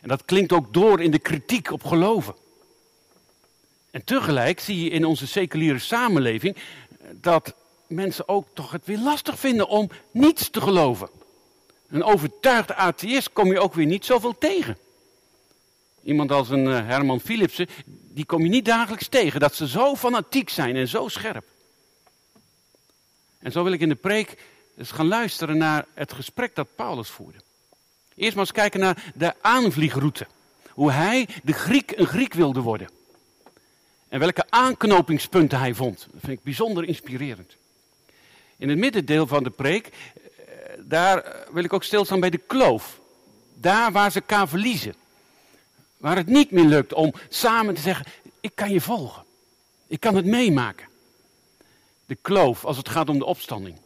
En 0.00 0.08
dat 0.08 0.24
klinkt 0.24 0.52
ook 0.52 0.74
door 0.74 1.00
in 1.00 1.10
de 1.10 1.18
kritiek 1.18 1.72
op 1.72 1.84
geloven. 1.84 2.34
En 3.90 4.04
tegelijk 4.04 4.60
zie 4.60 4.84
je 4.84 4.90
in 4.90 5.04
onze 5.04 5.26
seculiere 5.26 5.78
samenleving 5.78 6.56
dat 7.12 7.54
mensen 7.86 8.28
ook 8.28 8.48
toch 8.54 8.70
het 8.70 8.86
weer 8.86 8.98
lastig 8.98 9.38
vinden 9.38 9.68
om 9.68 9.90
niets 10.10 10.50
te 10.50 10.60
geloven. 10.60 11.08
Een 11.88 12.04
overtuigde 12.04 12.74
atheïst 12.74 13.32
kom 13.32 13.52
je 13.52 13.60
ook 13.60 13.74
weer 13.74 13.86
niet 13.86 14.04
zoveel 14.04 14.38
tegen. 14.38 14.76
Iemand 16.02 16.32
als 16.32 16.48
een 16.48 16.66
eh, 16.66 16.86
Herman 16.86 17.20
Philipsen, 17.20 17.66
die 17.86 18.24
kom 18.24 18.42
je 18.42 18.48
niet 18.48 18.64
dagelijks 18.64 19.08
tegen. 19.08 19.40
Dat 19.40 19.54
ze 19.54 19.68
zo 19.68 19.96
fanatiek 19.96 20.48
zijn 20.50 20.76
en 20.76 20.88
zo 20.88 21.08
scherp. 21.08 21.44
En 23.38 23.52
zo 23.52 23.62
wil 23.62 23.72
ik 23.72 23.80
in 23.80 23.88
de 23.88 23.94
preek 23.94 24.38
eens 24.76 24.90
gaan 24.90 25.08
luisteren 25.08 25.58
naar 25.58 25.86
het 25.94 26.12
gesprek 26.12 26.54
dat 26.54 26.74
Paulus 26.74 27.08
voerde. 27.08 27.38
Eerst 28.14 28.34
maar 28.34 28.44
eens 28.44 28.52
kijken 28.52 28.80
naar 28.80 29.12
de 29.14 29.34
aanvliegroute. 29.40 30.26
Hoe 30.70 30.92
hij 30.92 31.28
de 31.44 31.52
Griek 31.52 31.92
een 31.96 32.06
Griek 32.06 32.34
wilde 32.34 32.60
worden. 32.60 32.88
En 34.08 34.18
welke 34.18 34.44
aanknopingspunten 34.48 35.58
hij 35.58 35.74
vond. 35.74 35.98
Dat 35.98 36.20
vind 36.20 36.38
ik 36.38 36.44
bijzonder 36.44 36.84
inspirerend. 36.84 37.56
In 38.56 38.68
het 38.68 38.78
middendeel 38.78 39.26
van 39.26 39.42
de 39.42 39.50
preek, 39.50 39.86
eh, 39.86 39.92
daar 40.78 41.36
wil 41.52 41.64
ik 41.64 41.72
ook 41.72 41.84
stilstaan 41.84 42.20
bij 42.20 42.30
de 42.30 42.40
kloof. 42.46 43.00
Daar 43.54 43.92
waar 43.92 44.10
ze 44.10 44.20
elkaar 44.20 44.48
verliezen. 44.48 44.94
Waar 45.96 46.16
het 46.16 46.26
niet 46.26 46.50
meer 46.50 46.64
lukt 46.64 46.92
om 46.92 47.14
samen 47.28 47.74
te 47.74 47.80
zeggen, 47.80 48.06
ik 48.40 48.52
kan 48.54 48.70
je 48.70 48.80
volgen. 48.80 49.24
Ik 49.86 50.00
kan 50.00 50.16
het 50.16 50.24
meemaken. 50.24 50.87
De 52.08 52.18
kloof 52.22 52.64
als 52.64 52.76
het 52.76 52.88
gaat 52.88 53.08
om 53.08 53.18
de 53.18 53.24
opstanding. 53.24 53.76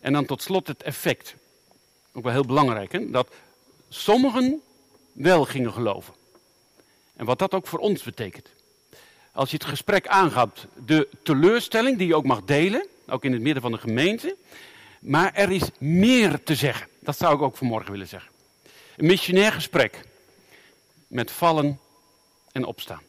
En 0.00 0.12
dan 0.12 0.26
tot 0.26 0.42
slot 0.42 0.66
het 0.66 0.82
effect. 0.82 1.34
Ook 2.12 2.22
wel 2.22 2.32
heel 2.32 2.44
belangrijk, 2.44 2.92
hè? 2.92 3.10
dat 3.10 3.28
sommigen 3.88 4.62
wel 5.12 5.44
gingen 5.44 5.72
geloven. 5.72 6.14
En 7.16 7.24
wat 7.24 7.38
dat 7.38 7.54
ook 7.54 7.66
voor 7.66 7.78
ons 7.78 8.02
betekent. 8.02 8.48
Als 9.32 9.50
je 9.50 9.56
het 9.56 9.66
gesprek 9.66 10.06
aangaat, 10.06 10.66
de 10.86 11.08
teleurstelling 11.22 11.98
die 11.98 12.06
je 12.06 12.14
ook 12.14 12.24
mag 12.24 12.44
delen, 12.44 12.86
ook 13.06 13.24
in 13.24 13.32
het 13.32 13.42
midden 13.42 13.62
van 13.62 13.72
de 13.72 13.78
gemeente. 13.78 14.36
Maar 15.00 15.34
er 15.34 15.50
is 15.50 15.70
meer 15.78 16.42
te 16.42 16.54
zeggen. 16.54 16.88
Dat 16.98 17.16
zou 17.16 17.34
ik 17.34 17.42
ook 17.42 17.56
vanmorgen 17.56 17.90
willen 17.90 18.08
zeggen. 18.08 18.30
Een 18.96 19.06
missionair 19.06 19.52
gesprek 19.52 20.04
met 21.06 21.30
vallen 21.30 21.80
en 22.52 22.64
opstaan. 22.64 23.02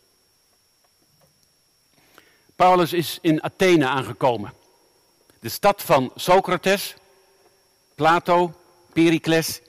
Paulus 2.62 2.94
is 2.94 3.18
in 3.22 3.44
Athene 3.44 3.88
aangekomen. 3.88 4.53
De 5.39 5.50
stad 5.50 5.82
van 5.82 6.12
Socrates, 6.15 6.96
Plato, 7.96 8.53
Pericles. 8.94 9.62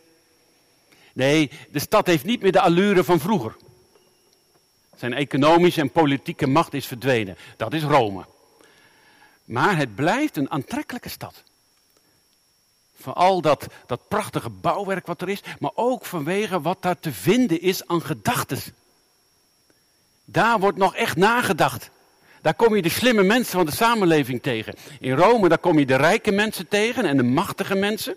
Nee, 1.12 1.50
de 1.70 1.78
stad 1.78 2.06
heeft 2.06 2.24
niet 2.24 2.42
meer 2.42 2.52
de 2.52 2.60
allure 2.60 3.04
van 3.04 3.20
vroeger. 3.20 3.56
Zijn 4.96 5.12
economische 5.12 5.80
en 5.80 5.90
politieke 5.90 6.46
macht 6.46 6.74
is 6.74 6.86
verdwenen. 6.86 7.36
Dat 7.56 7.72
is 7.72 7.82
Rome. 7.82 8.24
Maar 9.44 9.76
het 9.76 9.94
blijft 9.94 10.36
een 10.36 10.50
aantrekkelijke 10.50 11.08
stad. 11.08 11.42
Van 13.00 13.14
al 13.14 13.40
dat, 13.40 13.66
dat 13.86 14.08
prachtige 14.08 14.50
bouwwerk 14.50 15.06
wat 15.06 15.22
er 15.22 15.28
is, 15.28 15.42
maar 15.58 15.72
ook 15.74 16.04
vanwege 16.04 16.60
wat 16.60 16.82
daar 16.82 17.00
te 17.00 17.12
vinden 17.12 17.60
is 17.60 17.86
aan 17.86 18.02
gedachten. 18.02 18.60
Daar 20.24 20.60
wordt 20.60 20.78
nog 20.78 20.94
echt 20.94 21.16
nagedacht. 21.16 21.90
Daar 22.42 22.54
kom 22.54 22.76
je 22.76 22.82
de 22.82 22.88
slimme 22.88 23.22
mensen 23.22 23.52
van 23.52 23.66
de 23.66 23.72
samenleving 23.72 24.42
tegen. 24.42 24.74
In 25.00 25.14
Rome, 25.14 25.48
daar 25.48 25.58
kom 25.58 25.78
je 25.78 25.86
de 25.86 25.96
rijke 25.96 26.30
mensen 26.30 26.68
tegen 26.68 27.04
en 27.04 27.16
de 27.16 27.22
machtige 27.22 27.74
mensen. 27.74 28.16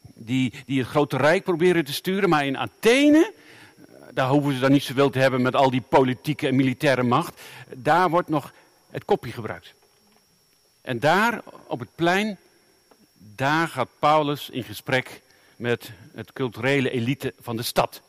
Die, 0.00 0.52
die 0.66 0.78
het 0.78 0.88
grote 0.88 1.16
rijk 1.16 1.44
proberen 1.44 1.84
te 1.84 1.92
sturen. 1.92 2.28
Maar 2.28 2.46
in 2.46 2.58
Athene, 2.58 3.32
daar 4.12 4.28
hoeven 4.28 4.54
ze 4.54 4.60
dan 4.60 4.72
niet 4.72 4.82
zoveel 4.82 5.10
te 5.10 5.18
hebben 5.18 5.42
met 5.42 5.54
al 5.54 5.70
die 5.70 5.80
politieke 5.80 6.46
en 6.46 6.56
militaire 6.56 7.02
macht. 7.02 7.40
Daar 7.74 8.10
wordt 8.10 8.28
nog 8.28 8.52
het 8.90 9.04
kopje 9.04 9.32
gebruikt. 9.32 9.74
En 10.80 10.98
daar 10.98 11.42
op 11.66 11.80
het 11.80 11.94
plein, 11.94 12.38
daar 13.12 13.68
gaat 13.68 13.88
Paulus 13.98 14.50
in 14.50 14.64
gesprek 14.64 15.20
met 15.56 15.90
het 16.14 16.32
culturele 16.32 16.90
elite 16.90 17.34
van 17.40 17.56
de 17.56 17.62
stad. 17.62 18.00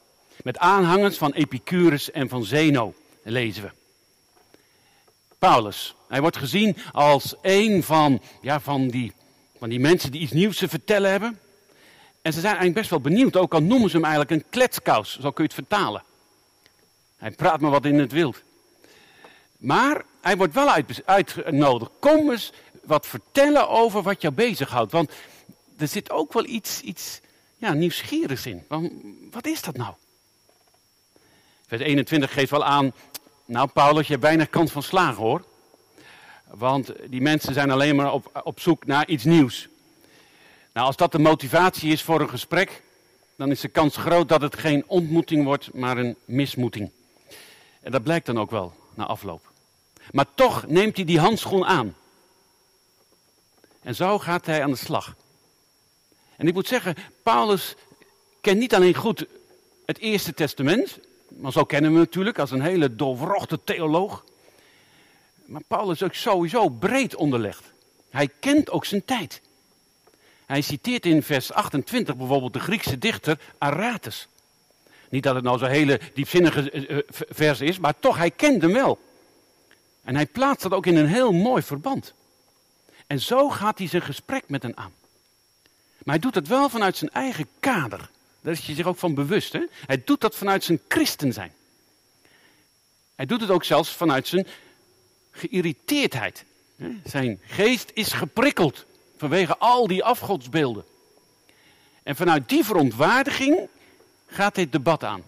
Met 0.44 0.58
aanhangers 0.58 1.18
van 1.18 1.32
Epicurus 1.32 2.12
en 2.12 2.30
van 2.30 2.44
Zeno, 2.44 2.94
lezen 3.24 3.64
we. 3.64 3.87
Paulus, 5.40 5.96
hij 6.08 6.22
wordt 6.22 6.38
gezien 6.38 6.78
als 6.92 7.36
een 7.42 7.84
van, 7.84 8.22
ja, 8.42 8.60
van, 8.60 8.88
die, 8.88 9.14
van 9.58 9.70
die 9.70 9.80
mensen 9.80 10.12
die 10.12 10.22
iets 10.22 10.32
nieuws 10.32 10.58
te 10.58 10.68
vertellen 10.68 11.12
hebben. 11.12 11.40
En 12.22 12.34
ze 12.34 12.40
zijn 12.40 12.56
eigenlijk 12.56 12.80
best 12.80 12.90
wel 12.90 13.02
benieuwd, 13.02 13.36
ook 13.36 13.54
al 13.54 13.62
noemen 13.62 13.90
ze 13.90 13.96
hem 13.96 14.06
eigenlijk 14.06 14.36
een 14.36 14.50
kletskous, 14.50 15.20
zo 15.20 15.32
kun 15.32 15.44
je 15.44 15.54
het 15.54 15.68
vertalen. 15.68 16.04
Hij 17.18 17.32
praat 17.32 17.60
maar 17.60 17.72
wat 17.72 17.86
in 17.86 18.00
het 18.00 18.12
wild. 18.12 18.42
Maar 19.58 20.06
hij 20.22 20.38
wordt 20.38 20.54
wel 20.54 20.84
uitgenodigd. 21.06 21.92
Kom 22.00 22.32
eens 22.32 22.52
wat 22.84 23.08
vertellen 23.08 23.70
over 23.70 24.02
wat 24.02 24.22
jou 24.22 24.34
bezighoudt. 24.34 24.92
Want 24.92 25.12
er 25.78 25.88
zit 25.88 26.12
ook 26.12 26.34
wel 26.34 26.46
iets, 26.46 26.82
iets 26.82 27.22
ja, 27.58 27.74
nieuwsgierigs 27.74 28.46
in. 28.46 28.66
Want, 28.68 28.92
wat 29.32 29.46
is 29.46 29.62
dat 29.62 29.78
nou? 29.78 29.94
Vers 31.68 31.82
21 31.82 32.34
geeft 32.34 32.52
wel 32.52 32.64
aan, 32.64 32.94
nou 33.48 33.68
Paulus, 33.68 34.06
je 34.06 34.12
hebt 34.12 34.26
weinig 34.26 34.50
kans 34.50 34.72
van 34.72 34.84
slagen 34.84 35.24
hoor. 35.24 35.46
Want 36.48 36.92
die 37.10 37.22
mensen 37.22 37.54
zijn 37.54 37.72
alleen 37.72 37.96
maar 37.96 38.14
op, 38.14 38.42
op 38.44 38.60
zoek 38.60 38.86
naar 38.86 39.08
iets 39.08 39.24
nieuws. 39.24 39.68
Nou, 40.74 40.88
als 40.88 40.96
dat 40.96 41.12
de 41.12 41.20
motivatie 41.20 41.92
is 41.92 42.04
voor 42.04 42.22
een 42.22 42.30
gesprek, 42.30 42.84
dan 43.36 43.52
is 43.52 43.60
de 43.60 43.68
kans 43.68 43.98
groot 43.98 44.30
dat 44.30 44.42
het 44.42 44.58
geen 44.58 44.84
ontmoeting 44.88 45.44
wordt, 45.44 45.74
maar 45.74 45.98
een 45.98 46.16
mismoeting. 46.26 46.92
En 47.82 47.92
dat 47.92 48.04
blijkt 48.04 48.26
dan 48.26 48.40
ook 48.40 48.52
wel 48.52 48.74
na 48.94 49.06
afloop. 49.06 49.52
Maar 50.12 50.26
toch 50.36 50.68
neemt 50.68 50.96
hij 50.96 51.06
die 51.06 51.20
handschoen 51.20 51.66
aan. 51.66 51.96
En 53.82 53.96
zo 53.96 54.20
gaat 54.20 54.46
hij 54.46 54.64
aan 54.64 54.72
de 54.72 54.78
slag. 54.78 55.16
En 56.36 56.48
ik 56.48 56.54
moet 56.54 56.68
zeggen, 56.68 56.96
Paulus 57.24 57.76
kent 58.42 58.60
niet 58.60 58.76
alleen 58.76 58.96
goed 58.96 59.26
het 59.86 59.98
Eerste 59.98 60.34
Testament, 60.34 61.00
maar 61.38 61.52
zo 61.52 61.64
kennen 61.64 61.92
we 61.92 61.98
hem 61.98 62.06
natuurlijk 62.06 62.40
als 62.40 62.52
een 62.52 62.62
hele 62.62 62.96
doorwrochte 62.96 63.60
theoloog. 63.64 64.24
Maar 65.46 65.62
Paulus 65.68 66.02
is 66.02 66.08
ook 66.08 66.14
sowieso 66.14 66.70
breed 66.70 67.16
onderlegd. 67.16 67.64
Hij 68.10 68.30
kent 68.40 68.70
ook 68.70 68.86
zijn 68.86 69.06
tijd. 69.06 69.42
Hij 70.46 70.62
citeert 70.62 71.06
in 71.06 71.24
vers 71.24 71.52
28 71.52 72.16
bijvoorbeeld 72.16 72.54
de 72.54 72.60
Griekse 72.60 72.98
dichter 72.98 73.40
Aratus. 73.58 74.28
Niet 75.10 75.24
dat 75.24 75.36
het 75.36 75.44
nou 75.44 75.58
zo'n 75.58 75.68
hele 75.68 76.00
diepzinnige 76.14 76.72
eh, 76.72 76.98
eh, 76.98 77.04
vers 77.10 77.62
is, 77.62 77.80
maar 77.80 78.00
toch, 78.00 78.18
hij 78.18 78.32
kent 78.32 78.62
hem 78.62 78.74
wel. 78.74 79.00
En 80.04 80.16
hij 80.16 80.26
plaatst 80.26 80.62
dat 80.64 80.72
ook 80.72 80.86
in 80.86 80.96
een 80.96 81.08
heel 81.08 81.32
mooi 81.32 81.62
verband. 81.62 82.14
En 83.08 83.20
zo 83.20 83.50
gaat 83.50 83.78
hij 83.78 83.88
zijn 83.88 84.02
gesprek 84.02 84.44
met 84.48 84.64
hen 84.64 84.78
aan. 84.78 84.94
Maar 86.04 86.16
hij 86.16 86.20
doet 86.20 86.36
het 86.36 86.48
wel 86.48 86.70
vanuit 86.70 86.98
zijn 86.98 87.12
eigen 87.12 87.48
kader. 87.60 88.10
Daar 88.42 88.54
is 88.54 88.66
hij 88.66 88.76
zich 88.76 88.86
ook 88.86 88.98
van 88.98 89.14
bewust. 89.14 89.54
Hè? 89.54 89.66
Hij 89.86 90.02
doet 90.06 90.22
dat 90.22 90.36
vanuit 90.36 90.64
zijn 90.64 90.82
christen 90.88 91.34
zijn. 91.34 91.52
Hij 93.16 93.26
doet 93.26 93.42
het 93.42 93.50
ook 93.50 93.64
zelfs 93.64 93.90
vanuit 93.90 94.28
zijn 94.28 94.48
geïrriteerdheid. 95.32 96.46
Zijn 97.04 97.40
geest 97.48 97.92
is 97.94 98.14
geprikkeld 98.14 98.86
vanwege 99.18 99.58
al 99.58 99.88
die 99.88 100.04
afgodsbeelden. 100.04 100.86
En 102.04 102.16
vanuit 102.16 102.50
die 102.50 102.64
verontwaardiging 102.64 103.68
gaat 104.28 104.56
dit 104.56 104.72
debat 104.72 105.04
aan. 105.04 105.24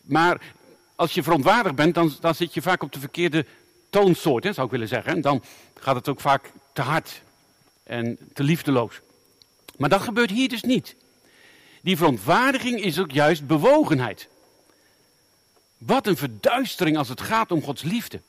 Maar 0.00 0.40
als 0.94 1.12
je 1.14 1.22
verontwaardigd 1.22 1.74
bent, 1.74 1.94
dan, 1.94 2.16
dan 2.20 2.34
zit 2.34 2.54
je 2.54 2.62
vaak 2.62 2.82
op 2.82 2.92
de 2.92 3.00
verkeerde 3.00 3.46
toonsoort, 3.90 4.44
hè, 4.44 4.52
zou 4.52 4.66
ik 4.66 4.72
willen 4.72 4.88
zeggen. 4.88 5.12
En 5.12 5.20
dan 5.20 5.42
gaat 5.74 5.94
het 5.94 6.08
ook 6.08 6.20
vaak 6.20 6.50
te 6.72 6.82
hard 6.82 7.22
en 7.82 8.18
te 8.32 8.42
liefdeloos. 8.42 9.00
Maar 9.76 9.88
dat 9.88 10.02
gebeurt 10.02 10.30
hier 10.30 10.48
dus 10.48 10.62
niet. 10.62 10.96
Die 11.84 11.96
verontwaardiging 11.96 12.80
is 12.80 12.98
ook 12.98 13.10
juist 13.10 13.46
bewogenheid. 13.46 14.28
Wat 15.78 16.06
een 16.06 16.16
verduistering 16.16 16.96
als 16.96 17.08
het 17.08 17.20
gaat 17.20 17.50
om 17.52 17.62
Gods 17.62 17.82
liefde. 17.82 18.20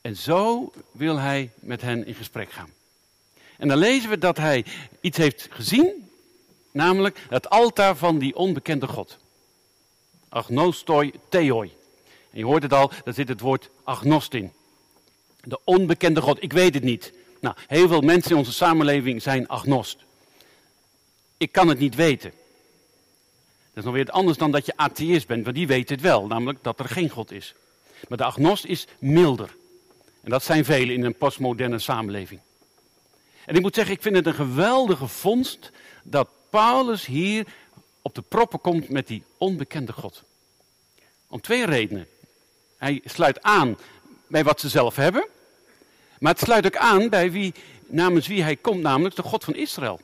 En 0.00 0.16
zo 0.16 0.72
wil 0.92 1.18
hij 1.18 1.50
met 1.54 1.82
hen 1.82 2.06
in 2.06 2.14
gesprek 2.14 2.52
gaan. 2.52 2.70
En 3.58 3.68
dan 3.68 3.78
lezen 3.78 4.10
we 4.10 4.18
dat 4.18 4.36
hij 4.36 4.64
iets 5.00 5.16
heeft 5.16 5.48
gezien, 5.50 6.08
namelijk 6.72 7.18
het 7.28 7.50
altaar 7.50 7.96
van 7.96 8.18
die 8.18 8.36
onbekende 8.36 8.86
God. 8.86 9.18
Agnostoi 10.28 11.12
theoi. 11.28 11.72
En 12.30 12.38
je 12.38 12.44
hoort 12.44 12.62
het 12.62 12.72
al, 12.72 12.92
daar 13.04 13.14
zit 13.14 13.28
het 13.28 13.40
woord 13.40 13.70
agnost 13.84 14.34
in. 14.34 14.52
De 15.42 15.60
onbekende 15.64 16.20
God, 16.20 16.42
ik 16.42 16.52
weet 16.52 16.74
het 16.74 16.84
niet. 16.84 17.12
Nou, 17.40 17.56
heel 17.66 17.88
veel 17.88 18.00
mensen 18.00 18.30
in 18.30 18.36
onze 18.36 18.52
samenleving 18.52 19.22
zijn 19.22 19.48
agnost. 19.48 19.98
Ik 21.36 21.52
kan 21.52 21.68
het 21.68 21.78
niet 21.78 21.94
weten. 21.94 22.32
Dat 23.76 23.84
is 23.84 23.90
nog 23.90 24.00
weer 24.00 24.12
anders 24.14 24.38
dan 24.38 24.50
dat 24.50 24.66
je 24.66 24.76
atheïst 24.76 25.26
bent, 25.26 25.44
want 25.44 25.56
die 25.56 25.66
weet 25.66 25.88
het 25.88 26.00
wel, 26.00 26.26
namelijk 26.26 26.58
dat 26.62 26.78
er 26.78 26.88
geen 26.88 27.10
God 27.10 27.32
is. 27.32 27.54
Maar 28.08 28.18
de 28.18 28.24
agnost 28.24 28.64
is 28.64 28.86
milder. 28.98 29.56
En 30.22 30.30
dat 30.30 30.44
zijn 30.44 30.64
velen 30.64 30.94
in 30.94 31.04
een 31.04 31.16
postmoderne 31.16 31.78
samenleving. 31.78 32.40
En 33.44 33.54
ik 33.54 33.60
moet 33.60 33.74
zeggen, 33.74 33.94
ik 33.94 34.02
vind 34.02 34.16
het 34.16 34.26
een 34.26 34.34
geweldige 34.34 35.06
vondst 35.06 35.70
dat 36.02 36.28
Paulus 36.50 37.06
hier 37.06 37.46
op 38.02 38.14
de 38.14 38.22
proppen 38.22 38.60
komt 38.60 38.88
met 38.88 39.06
die 39.06 39.22
onbekende 39.38 39.92
God. 39.92 40.22
Om 41.26 41.40
twee 41.40 41.66
redenen. 41.66 42.06
Hij 42.76 43.00
sluit 43.04 43.42
aan 43.42 43.78
bij 44.26 44.44
wat 44.44 44.60
ze 44.60 44.68
zelf 44.68 44.96
hebben, 44.96 45.26
maar 46.18 46.32
het 46.32 46.40
sluit 46.40 46.66
ook 46.66 46.76
aan 46.76 47.08
bij 47.08 47.32
wie, 47.32 47.54
namens 47.86 48.26
wie 48.26 48.42
hij 48.42 48.56
komt, 48.56 48.82
namelijk 48.82 49.16
de 49.16 49.22
God 49.22 49.44
van 49.44 49.54
Israël. 49.54 50.00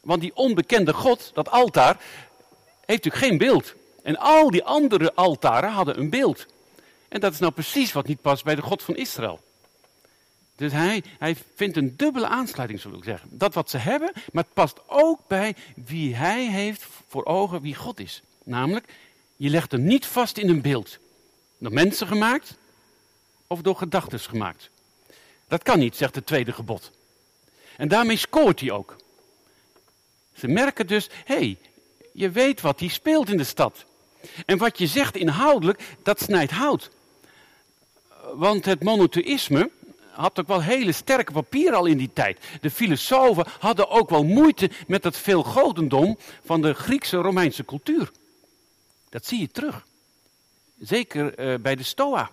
Want 0.00 0.20
die 0.20 0.36
onbekende 0.36 0.92
God, 0.92 1.30
dat 1.34 1.50
altaar, 1.50 2.00
heeft 2.94 3.04
natuurlijk 3.04 3.24
geen 3.24 3.38
beeld. 3.38 3.74
En 4.02 4.16
al 4.16 4.50
die 4.50 4.64
andere 4.64 5.14
altaren 5.14 5.70
hadden 5.70 5.98
een 5.98 6.10
beeld. 6.10 6.46
En 7.08 7.20
dat 7.20 7.32
is 7.32 7.38
nou 7.38 7.52
precies 7.52 7.92
wat 7.92 8.06
niet 8.06 8.20
past 8.20 8.44
bij 8.44 8.54
de 8.54 8.62
God 8.62 8.82
van 8.82 8.96
Israël. 8.96 9.40
Dus 10.56 10.72
hij, 10.72 11.02
hij 11.18 11.36
vindt 11.54 11.76
een 11.76 11.96
dubbele 11.96 12.26
aansluiting, 12.26 12.80
zullen 12.80 12.98
ik 12.98 13.04
zeggen. 13.04 13.28
Dat 13.32 13.54
wat 13.54 13.70
ze 13.70 13.78
hebben, 13.78 14.12
maar 14.32 14.44
het 14.44 14.52
past 14.52 14.80
ook 14.86 15.20
bij 15.26 15.56
wie 15.74 16.14
hij 16.14 16.50
heeft 16.50 16.86
voor 17.08 17.24
ogen, 17.24 17.60
wie 17.60 17.74
God 17.74 18.00
is. 18.00 18.22
Namelijk, 18.44 18.92
je 19.36 19.48
legt 19.48 19.72
hem 19.72 19.84
niet 19.84 20.06
vast 20.06 20.38
in 20.38 20.48
een 20.48 20.62
beeld. 20.62 20.98
Door 21.58 21.72
mensen 21.72 22.06
gemaakt 22.06 22.56
of 23.46 23.60
door 23.60 23.76
gedachten 23.76 24.20
gemaakt. 24.20 24.70
Dat 25.48 25.62
kan 25.62 25.78
niet, 25.78 25.96
zegt 25.96 26.14
het 26.14 26.26
tweede 26.26 26.52
gebod. 26.52 26.90
En 27.76 27.88
daarmee 27.88 28.16
scoort 28.16 28.60
hij 28.60 28.70
ook. 28.70 28.96
Ze 30.34 30.48
merken 30.48 30.86
dus, 30.86 31.08
hé, 31.24 31.34
hey, 31.34 31.58
je 32.18 32.30
weet 32.30 32.60
wat 32.60 32.80
hij 32.80 32.88
speelt 32.88 33.28
in 33.28 33.36
de 33.36 33.44
stad. 33.44 33.84
En 34.46 34.58
wat 34.58 34.78
je 34.78 34.86
zegt 34.86 35.16
inhoudelijk, 35.16 35.96
dat 36.02 36.20
snijdt 36.20 36.52
hout. 36.52 36.90
Want 38.34 38.64
het 38.64 38.82
monotheïsme 38.82 39.70
had 40.10 40.40
ook 40.40 40.46
wel 40.46 40.62
hele 40.62 40.92
sterke 40.92 41.32
papieren 41.32 41.78
al 41.78 41.86
in 41.86 41.98
die 41.98 42.10
tijd. 42.12 42.38
De 42.60 42.70
filosofen 42.70 43.46
hadden 43.58 43.90
ook 43.90 44.10
wel 44.10 44.24
moeite 44.24 44.70
met 44.86 45.04
het 45.04 45.16
veelgodendom 45.16 46.18
van 46.44 46.62
de 46.62 46.74
Griekse 46.74 47.16
Romeinse 47.16 47.64
cultuur. 47.64 48.10
Dat 49.08 49.26
zie 49.26 49.40
je 49.40 49.50
terug. 49.50 49.86
Zeker 50.78 51.38
uh, 51.38 51.58
bij 51.58 51.76
de 51.76 51.82
Stoa. 51.82 52.30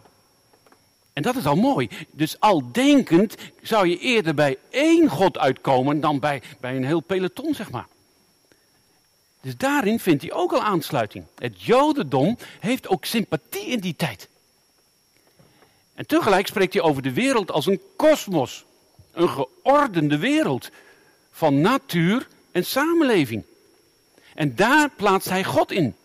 En 1.13 1.21
dat 1.21 1.36
is 1.36 1.45
al 1.45 1.56
mooi. 1.56 1.89
Dus 2.12 2.39
al 2.39 2.71
denkend 2.71 3.36
zou 3.62 3.88
je 3.88 4.00
eerder 4.00 4.34
bij 4.34 4.58
één 4.69 5.10
God 5.10 5.38
uitkomen 5.38 6.00
dan 6.00 6.19
bij, 6.19 6.41
bij 6.60 6.76
een 6.76 6.86
heel 6.86 7.00
peloton, 7.00 7.54
zeg 7.54 7.71
maar. 7.71 7.88
Dus 9.46 9.58
daarin 9.58 10.00
vindt 10.00 10.22
hij 10.22 10.34
ook 10.34 10.54
al 10.54 10.62
aansluiting. 10.62 11.26
Het 11.36 11.62
Jodendom 11.62 12.38
heeft 12.60 12.88
ook 12.88 13.06
sympathie 13.06 13.66
in 13.66 13.80
die 13.80 13.96
tijd. 13.96 14.30
En 15.94 16.08
tegelijk 16.08 16.48
spreekt 16.48 16.74
hij 16.74 16.82
over 16.82 17.02
de 17.02 17.14
wereld 17.14 17.52
als 17.52 17.66
een 17.66 17.82
kosmos. 17.96 18.66
Een 19.12 19.30
geordende 19.30 20.18
wereld 20.18 20.70
van 21.32 21.62
natuur 21.62 22.28
en 22.52 22.66
samenleving. 22.66 23.44
En 24.34 24.56
daar 24.56 24.90
plaatst 24.90 25.30
hij 25.30 25.44
God 25.44 25.72
in. 25.72 25.96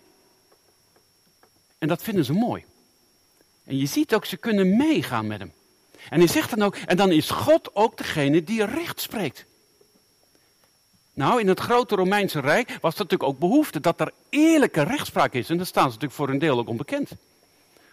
En 1.79 1.89
dat 1.89 2.03
vinden 2.03 2.25
ze 2.25 2.33
mooi. 2.33 2.65
En 3.65 3.77
je 3.77 3.87
ziet 3.87 4.15
ook, 4.15 4.25
ze 4.25 4.37
kunnen 4.37 4.77
meegaan 4.77 5.27
met 5.27 5.39
hem. 5.39 5.53
En 6.11 6.19
hij 6.19 6.29
zegt 6.29 6.51
dan 6.51 6.63
ook, 6.63 6.77
en 6.77 6.97
dan 6.97 7.13
is 7.13 7.31
God 7.31 7.75
ook 7.75 7.97
degene 7.97 8.45
die 8.45 8.65
recht 8.65 9.01
spreekt. 9.01 9.45
Nou, 11.21 11.41
in 11.41 11.49
het 11.49 11.61
grote 11.61 11.95
Romeinse 11.95 12.41
Rijk 12.41 12.69
was 12.81 12.95
er 12.95 13.01
natuurlijk 13.01 13.31
ook 13.31 13.39
behoefte 13.39 13.81
dat 13.81 14.01
er 14.01 14.13
eerlijke 14.29 14.83
rechtspraak 14.83 15.33
is. 15.33 15.51
En 15.51 15.57
daar 15.57 15.67
staan 15.67 15.83
ze 15.83 15.89
natuurlijk 15.89 16.13
voor 16.13 16.29
een 16.29 16.39
deel 16.39 16.59
ook 16.59 16.69
onbekend. 16.69 17.11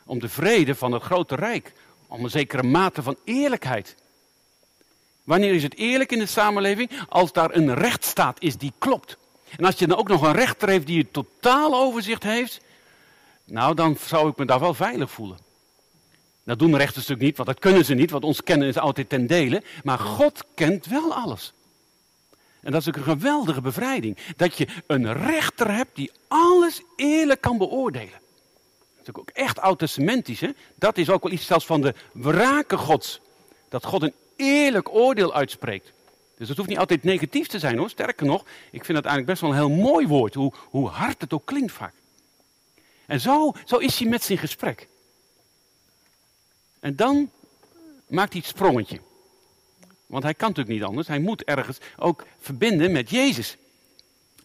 Om 0.05 0.19
de 0.19 0.29
vrede 0.29 0.75
van 0.75 0.91
het 0.91 1.03
grote 1.03 1.35
Rijk. 1.35 1.73
Om 2.07 2.23
een 2.23 2.29
zekere 2.29 2.63
mate 2.63 3.03
van 3.03 3.17
eerlijkheid. 3.23 3.95
Wanneer 5.23 5.53
is 5.53 5.63
het 5.63 5.75
eerlijk 5.75 6.11
in 6.11 6.19
de 6.19 6.25
samenleving? 6.25 6.89
Als 7.09 7.31
daar 7.31 7.55
een 7.55 7.73
rechtsstaat 7.73 8.37
is 8.41 8.57
die 8.57 8.73
klopt. 8.77 9.17
En 9.57 9.65
als 9.65 9.79
je 9.79 9.87
dan 9.87 9.97
ook 9.97 10.07
nog 10.07 10.21
een 10.21 10.33
rechter 10.33 10.69
heeft 10.69 10.87
die 10.87 10.99
het 10.99 11.13
totaal 11.13 11.75
overzicht 11.75 12.23
heeft. 12.23 12.61
Nou, 13.43 13.75
dan 13.75 13.97
zou 14.05 14.29
ik 14.29 14.37
me 14.37 14.45
daar 14.45 14.59
wel 14.59 14.73
veilig 14.73 15.11
voelen. 15.11 15.37
Dat 16.43 16.59
doen 16.59 16.77
rechters 16.77 17.07
natuurlijk 17.07 17.21
niet, 17.21 17.37
want 17.37 17.49
dat 17.49 17.59
kunnen 17.59 17.85
ze 17.85 17.93
niet, 17.93 18.11
want 18.11 18.23
ons 18.23 18.43
kennen 18.43 18.67
is 18.67 18.77
altijd 18.77 19.09
ten 19.09 19.27
dele. 19.27 19.63
Maar 19.83 19.99
God 19.99 20.43
kent 20.53 20.85
wel 20.85 21.13
alles. 21.13 21.53
En 22.67 22.73
dat 22.73 22.81
is 22.81 22.87
ook 22.87 22.95
een 22.95 23.03
geweldige 23.03 23.61
bevrijding. 23.61 24.17
Dat 24.35 24.57
je 24.57 24.67
een 24.87 25.13
rechter 25.13 25.73
hebt 25.73 25.95
die 25.95 26.11
alles 26.27 26.81
eerlijk 26.95 27.41
kan 27.41 27.57
beoordelen. 27.57 28.19
Dat 28.97 29.15
is 29.15 29.21
ook 29.21 29.29
echt 29.29 29.59
oud-testamentisch. 29.59 30.43
Dat 30.75 30.97
is 30.97 31.09
ook 31.09 31.23
wel 31.23 31.31
iets 31.31 31.45
zelfs 31.45 31.65
van 31.65 31.81
de 31.81 31.93
wraken 32.13 32.77
gods. 32.77 33.21
Dat 33.69 33.85
God 33.85 34.01
een 34.01 34.13
eerlijk 34.35 34.89
oordeel 34.89 35.33
uitspreekt. 35.33 35.91
Dus 36.37 36.47
dat 36.47 36.57
hoeft 36.57 36.69
niet 36.69 36.77
altijd 36.77 37.03
negatief 37.03 37.47
te 37.47 37.59
zijn 37.59 37.77
hoor. 37.77 37.89
Sterker 37.89 38.25
nog, 38.25 38.45
ik 38.71 38.85
vind 38.85 38.97
het 38.97 39.07
eigenlijk 39.07 39.25
best 39.25 39.41
wel 39.41 39.49
een 39.49 39.55
heel 39.55 39.83
mooi 39.83 40.07
woord. 40.07 40.33
Hoe, 40.33 40.53
hoe 40.69 40.87
hard 40.87 41.21
het 41.21 41.33
ook 41.33 41.45
klinkt 41.45 41.71
vaak. 41.71 41.93
En 43.05 43.19
zo, 43.19 43.53
zo 43.65 43.77
is 43.77 43.99
hij 43.99 44.09
met 44.09 44.23
zijn 44.23 44.37
gesprek. 44.37 44.87
En 46.79 46.95
dan 46.95 47.29
maakt 48.07 48.31
hij 48.31 48.41
het 48.41 48.49
sprongetje. 48.49 48.99
Want 50.07 50.23
hij 50.23 50.33
kan 50.33 50.47
natuurlijk 50.47 50.77
niet 50.77 50.87
anders. 50.87 51.07
Hij 51.07 51.19
moet 51.19 51.43
ergens 51.43 51.77
ook 51.97 52.25
verbinden 52.39 52.91
met 52.91 53.09
Jezus. 53.09 53.57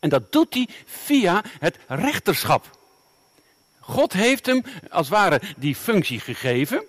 En 0.01 0.09
dat 0.09 0.33
doet 0.33 0.55
hij 0.55 0.69
via 0.85 1.43
het 1.59 1.79
rechterschap. 1.87 2.79
God 3.81 4.13
heeft 4.13 4.47
hem 4.47 4.63
als 4.91 5.09
het 5.09 5.17
ware 5.17 5.41
die 5.57 5.75
functie 5.75 6.21
gegeven. 6.21 6.85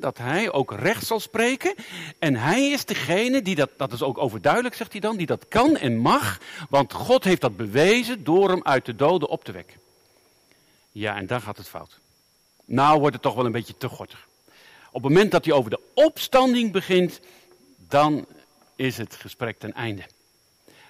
Dat 0.00 0.18
hij 0.18 0.52
ook 0.52 0.72
recht 0.72 1.06
zal 1.06 1.20
spreken. 1.20 1.74
En 2.18 2.36
hij 2.36 2.70
is 2.70 2.84
degene 2.84 3.42
die 3.42 3.54
dat, 3.54 3.70
dat 3.76 3.92
is 3.92 4.02
ook 4.02 4.18
overduidelijk, 4.18 4.74
zegt 4.74 4.92
hij 4.92 5.00
dan, 5.00 5.16
die 5.16 5.26
dat 5.26 5.48
kan 5.48 5.76
en 5.76 5.96
mag. 5.96 6.40
Want 6.68 6.92
God 6.92 7.24
heeft 7.24 7.40
dat 7.40 7.56
bewezen 7.56 8.24
door 8.24 8.48
hem 8.48 8.62
uit 8.62 8.84
de 8.84 8.96
doden 8.96 9.28
op 9.28 9.44
te 9.44 9.52
wekken. 9.52 9.80
Ja, 10.92 11.16
en 11.16 11.26
daar 11.26 11.40
gaat 11.40 11.56
het 11.56 11.68
fout. 11.68 11.98
Nou 12.64 12.98
wordt 12.98 13.14
het 13.14 13.22
toch 13.22 13.34
wel 13.34 13.46
een 13.46 13.52
beetje 13.52 13.76
te 13.76 13.88
gortig. 13.88 14.26
Op 14.86 15.02
het 15.02 15.12
moment 15.12 15.30
dat 15.30 15.44
hij 15.44 15.54
over 15.54 15.70
de 15.70 15.80
opstanding 15.94 16.72
begint, 16.72 17.20
dan 17.88 18.26
is 18.76 18.96
het 18.96 19.14
gesprek 19.14 19.58
ten 19.58 19.72
einde. 19.72 20.02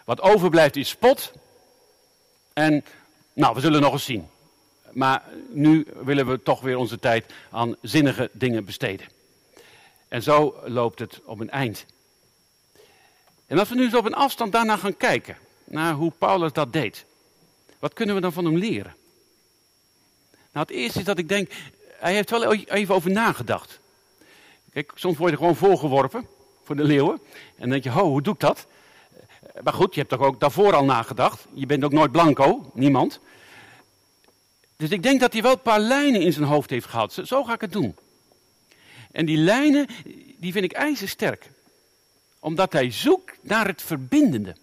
Wat 0.05 0.21
overblijft 0.21 0.77
is 0.77 0.89
spot. 0.89 1.33
En 2.53 2.85
nou, 3.33 3.55
we 3.55 3.61
zullen 3.61 3.81
nog 3.81 3.93
eens 3.93 4.05
zien. 4.05 4.29
Maar 4.93 5.23
nu 5.49 5.87
willen 6.03 6.27
we 6.27 6.43
toch 6.43 6.61
weer 6.61 6.77
onze 6.77 6.99
tijd 6.99 7.33
aan 7.51 7.77
zinnige 7.83 8.31
dingen 8.33 8.65
besteden. 8.65 9.07
En 10.09 10.23
zo 10.23 10.61
loopt 10.65 10.99
het 10.99 11.21
op 11.25 11.41
een 11.41 11.51
eind. 11.51 11.87
En 13.47 13.59
als 13.59 13.69
we 13.69 13.75
nu 13.75 13.85
eens 13.85 13.95
op 13.95 14.05
een 14.05 14.15
afstand 14.15 14.53
daarna 14.53 14.77
gaan 14.77 14.97
kijken, 14.97 15.37
naar 15.65 15.93
hoe 15.93 16.13
Paulus 16.19 16.53
dat 16.53 16.73
deed, 16.73 17.05
wat 17.79 17.93
kunnen 17.93 18.15
we 18.15 18.21
dan 18.21 18.33
van 18.33 18.45
hem 18.45 18.57
leren? 18.57 18.95
Nou, 20.53 20.67
het 20.67 20.77
eerste 20.77 20.99
is 20.99 21.05
dat 21.05 21.19
ik 21.19 21.29
denk, 21.29 21.53
hij 21.89 22.15
heeft 22.15 22.31
wel 22.31 22.53
even 22.55 22.95
over 22.95 23.11
nagedacht. 23.11 23.81
Kijk, 24.73 24.93
soms 24.95 25.17
word 25.17 25.31
je 25.31 25.37
gewoon 25.37 25.57
voorgeworpen 25.57 26.29
voor 26.67 26.77
de 26.77 26.85
leeuwen. 26.85 27.21
En 27.33 27.55
dan 27.59 27.69
denk 27.69 27.85
je, 27.85 27.91
ho, 27.91 28.09
hoe 28.09 28.23
doe 28.23 28.35
ik 28.35 28.41
dat? 28.41 28.67
Maar 29.63 29.73
goed, 29.73 29.95
je 29.95 30.01
hebt 30.01 30.13
toch 30.13 30.23
ook 30.27 30.41
daarvoor 30.41 30.75
al 30.75 30.85
nagedacht. 30.85 31.47
Je 31.55 31.67
bent 31.67 31.85
ook 31.85 31.93
nooit 31.93 32.13
blanco, 32.13 32.71
niemand. 32.75 33.21
Dus 34.77 34.91
ik 34.91 35.03
denk 35.03 35.21
dat 35.21 35.33
hij 35.33 35.43
wel 35.43 35.53
een 35.53 35.61
paar 35.61 35.81
lijnen 35.81 36.21
in 36.21 36.33
zijn 36.33 36.45
hoofd 36.45 36.71
heeft 36.71 36.87
gehad. 36.87 37.19
Zo 37.25 37.45
ga 37.45 37.55
ik 37.55 37.61
het 37.61 37.73
doen. 37.73 37.97
En 39.13 39.27
die 39.27 39.37
lijnen, 39.37 39.87
die 40.37 40.53
vind 40.53 40.65
ik 40.65 40.73
ijzersterk. 40.73 41.51
Omdat 42.39 42.73
hij 42.73 42.91
zoekt 42.91 43.39
naar 43.41 43.67
het 43.67 43.83
verbindende. 43.83 44.57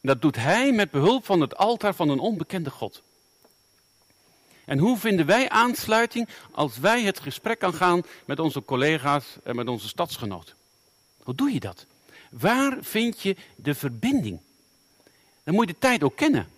Dat 0.00 0.22
doet 0.22 0.36
hij 0.36 0.72
met 0.72 0.90
behulp 0.90 1.24
van 1.24 1.40
het 1.40 1.56
altaar 1.56 1.94
van 1.94 2.08
een 2.08 2.18
onbekende 2.18 2.70
God. 2.70 3.02
En 4.64 4.78
hoe 4.78 4.98
vinden 4.98 5.26
wij 5.26 5.48
aansluiting 5.48 6.28
als 6.50 6.78
wij 6.78 7.02
het 7.02 7.20
gesprek 7.20 7.58
kan 7.58 7.74
gaan 7.74 8.02
met 8.24 8.38
onze 8.38 8.64
collega's 8.64 9.36
en 9.44 9.56
met 9.56 9.68
onze 9.68 9.88
stadsgenoten? 9.88 10.54
Hoe 11.26 11.34
doe 11.34 11.52
je 11.52 11.60
dat? 11.60 11.86
Waar 12.30 12.76
vind 12.80 13.22
je 13.22 13.36
de 13.56 13.74
verbinding? 13.74 14.40
Dan 15.44 15.54
moet 15.54 15.66
je 15.66 15.72
de 15.72 15.78
tijd 15.78 16.02
ook 16.02 16.16
kennen. 16.16 16.48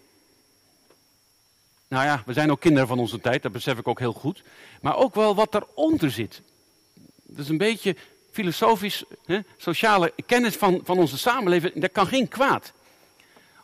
Nou 1.89 2.05
ja, 2.05 2.23
we 2.27 2.33
zijn 2.33 2.51
ook 2.51 2.61
kinderen 2.61 2.89
van 2.89 2.99
onze 2.99 3.21
tijd, 3.21 3.43
dat 3.43 3.53
besef 3.53 3.79
ik 3.79 3.89
ook 3.89 3.99
heel 3.99 4.13
goed. 4.13 4.43
Maar 4.81 4.97
ook 4.97 5.15
wel 5.15 5.35
wat 5.35 5.55
eronder 5.55 6.11
zit. 6.11 6.43
Dat 7.23 7.39
is 7.39 7.49
een 7.49 7.59
beetje 7.59 7.97
filosofisch, 8.31 9.05
hè, 9.25 9.41
sociale 9.57 10.13
kennis 10.27 10.57
van, 10.57 10.81
van 10.85 10.99
onze 10.99 11.19
samenleving. 11.19 11.81
Dat 11.81 11.93
kan 11.93 12.07
geen 12.07 12.29
kwaad. 12.29 12.73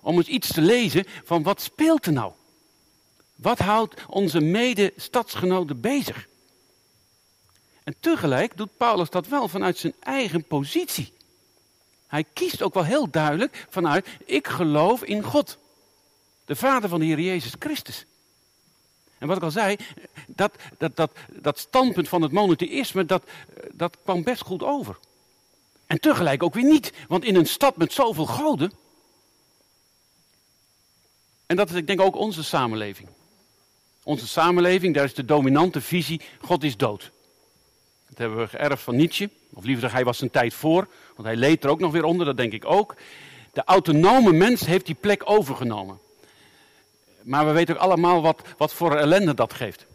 Om 0.01 0.17
eens 0.17 0.29
iets 0.29 0.53
te 0.53 0.61
lezen 0.61 1.05
van 1.25 1.43
wat 1.43 1.61
speelt 1.61 2.07
er 2.07 2.13
nou? 2.13 2.33
Wat 3.35 3.59
houdt 3.59 3.95
onze 4.07 4.41
mede-stadsgenoten 4.41 5.81
bezig? 5.81 6.27
En 7.85 7.95
tegelijk 8.01 8.57
doet 8.57 8.77
Paulus 8.77 9.11
dat 9.11 9.27
wel 9.27 9.49
vanuit 9.49 9.79
zijn 9.79 9.95
eigen 10.01 10.45
positie. 10.45 11.13
Hij 12.07 12.25
kiest 12.33 12.63
ook 12.63 12.75
wel 12.75 12.85
heel 12.85 13.11
duidelijk 13.11 13.67
vanuit, 13.69 14.07
ik 14.25 14.47
geloof 14.47 15.03
in 15.03 15.23
God. 15.23 15.59
De 16.45 16.57
Vader 16.57 16.89
van 16.89 17.01
de 17.01 17.07
Heer 17.07 17.21
Jezus 17.21 17.53
Christus. 17.59 18.05
En 19.19 19.29
wat 19.29 19.37
ik 19.37 19.43
al 19.43 19.51
zei, 19.51 19.77
dat, 20.27 20.55
dat, 20.79 20.97
dat, 20.97 21.11
dat 21.29 21.59
standpunt 21.59 22.09
van 22.09 22.23
het 22.23 22.33
monotheïsme, 22.33 23.05
dat, 23.05 23.23
dat 23.73 23.97
kwam 24.03 24.23
best 24.23 24.43
goed 24.43 24.63
over. 24.63 24.99
En 25.87 26.01
tegelijk 26.01 26.43
ook 26.43 26.55
weer 26.55 26.65
niet, 26.65 26.93
want 27.09 27.25
in 27.25 27.37
een 27.37 27.47
stad 27.47 27.77
met 27.77 27.93
zoveel 27.93 28.27
goden. 28.27 28.73
En 31.47 31.57
dat 31.57 31.71
is, 31.71 31.77
ik 31.77 31.87
denk, 31.87 32.01
ook 32.01 32.17
onze 32.17 32.45
samenleving. 32.45 33.09
Onze 34.03 34.27
samenleving, 34.27 34.95
daar 34.95 35.05
is 35.05 35.15
de 35.15 35.25
dominante 35.25 35.81
visie: 35.81 36.21
God 36.41 36.65
is 36.65 36.77
dood. 36.77 37.11
Dat 38.15 38.27
hebben 38.27 38.45
we 38.45 38.57
geërfd 38.57 38.83
van 38.83 38.97
Nietzsche. 38.97 39.31
Of 39.53 39.65
liever 39.65 39.93
hij 39.93 40.05
was 40.05 40.19
zijn 40.19 40.31
tijd 40.31 40.55
voor, 40.55 40.89
want 41.15 41.29
hij 41.29 41.37
leed 41.37 41.65
er 41.65 41.71
ook 41.71 41.81
nog 41.81 41.93
weer 41.93 42.05
onder, 42.05 42.27
dat 42.27 42.37
denk 42.37 42.53
ik 42.53 42.65
ook. 42.65 42.95
De 43.53 43.65
autonome 43.65 44.33
mens 44.33 44.67
heeft 44.67 44.87
die 44.87 44.95
plek 44.95 45.23
overgenomen. 45.25 45.99
Maar 47.23 47.47
we 47.47 47.53
weten 47.53 47.75
ook 47.75 47.81
allemaal 47.81 48.23
wat, 48.23 48.43
wat 48.57 48.73
voor 48.73 48.97
ellende 48.97 49.35
dat 49.35 49.53
geeft. 49.53 49.87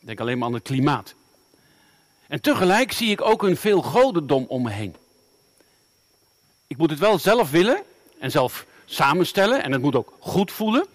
Denk 0.00 0.20
alleen 0.20 0.38
maar 0.38 0.48
aan 0.48 0.54
het 0.54 0.62
klimaat. 0.62 1.14
En 2.28 2.40
tegelijk 2.40 2.92
zie 2.92 3.10
ik 3.10 3.20
ook 3.20 3.42
een 3.42 3.56
veel 3.56 3.82
godendom 3.82 4.44
om 4.48 4.62
me 4.62 4.70
heen. 4.70 4.96
Ik 6.66 6.76
moet 6.76 6.90
het 6.90 6.98
wel 6.98 7.18
zelf 7.18 7.50
willen 7.50 7.82
en 8.18 8.30
zelf 8.30 8.66
samenstellen 8.84 9.62
en 9.62 9.72
het 9.72 9.82
moet 9.82 9.94
ook 9.94 10.12
goed 10.18 10.52
voelen. 10.52 10.86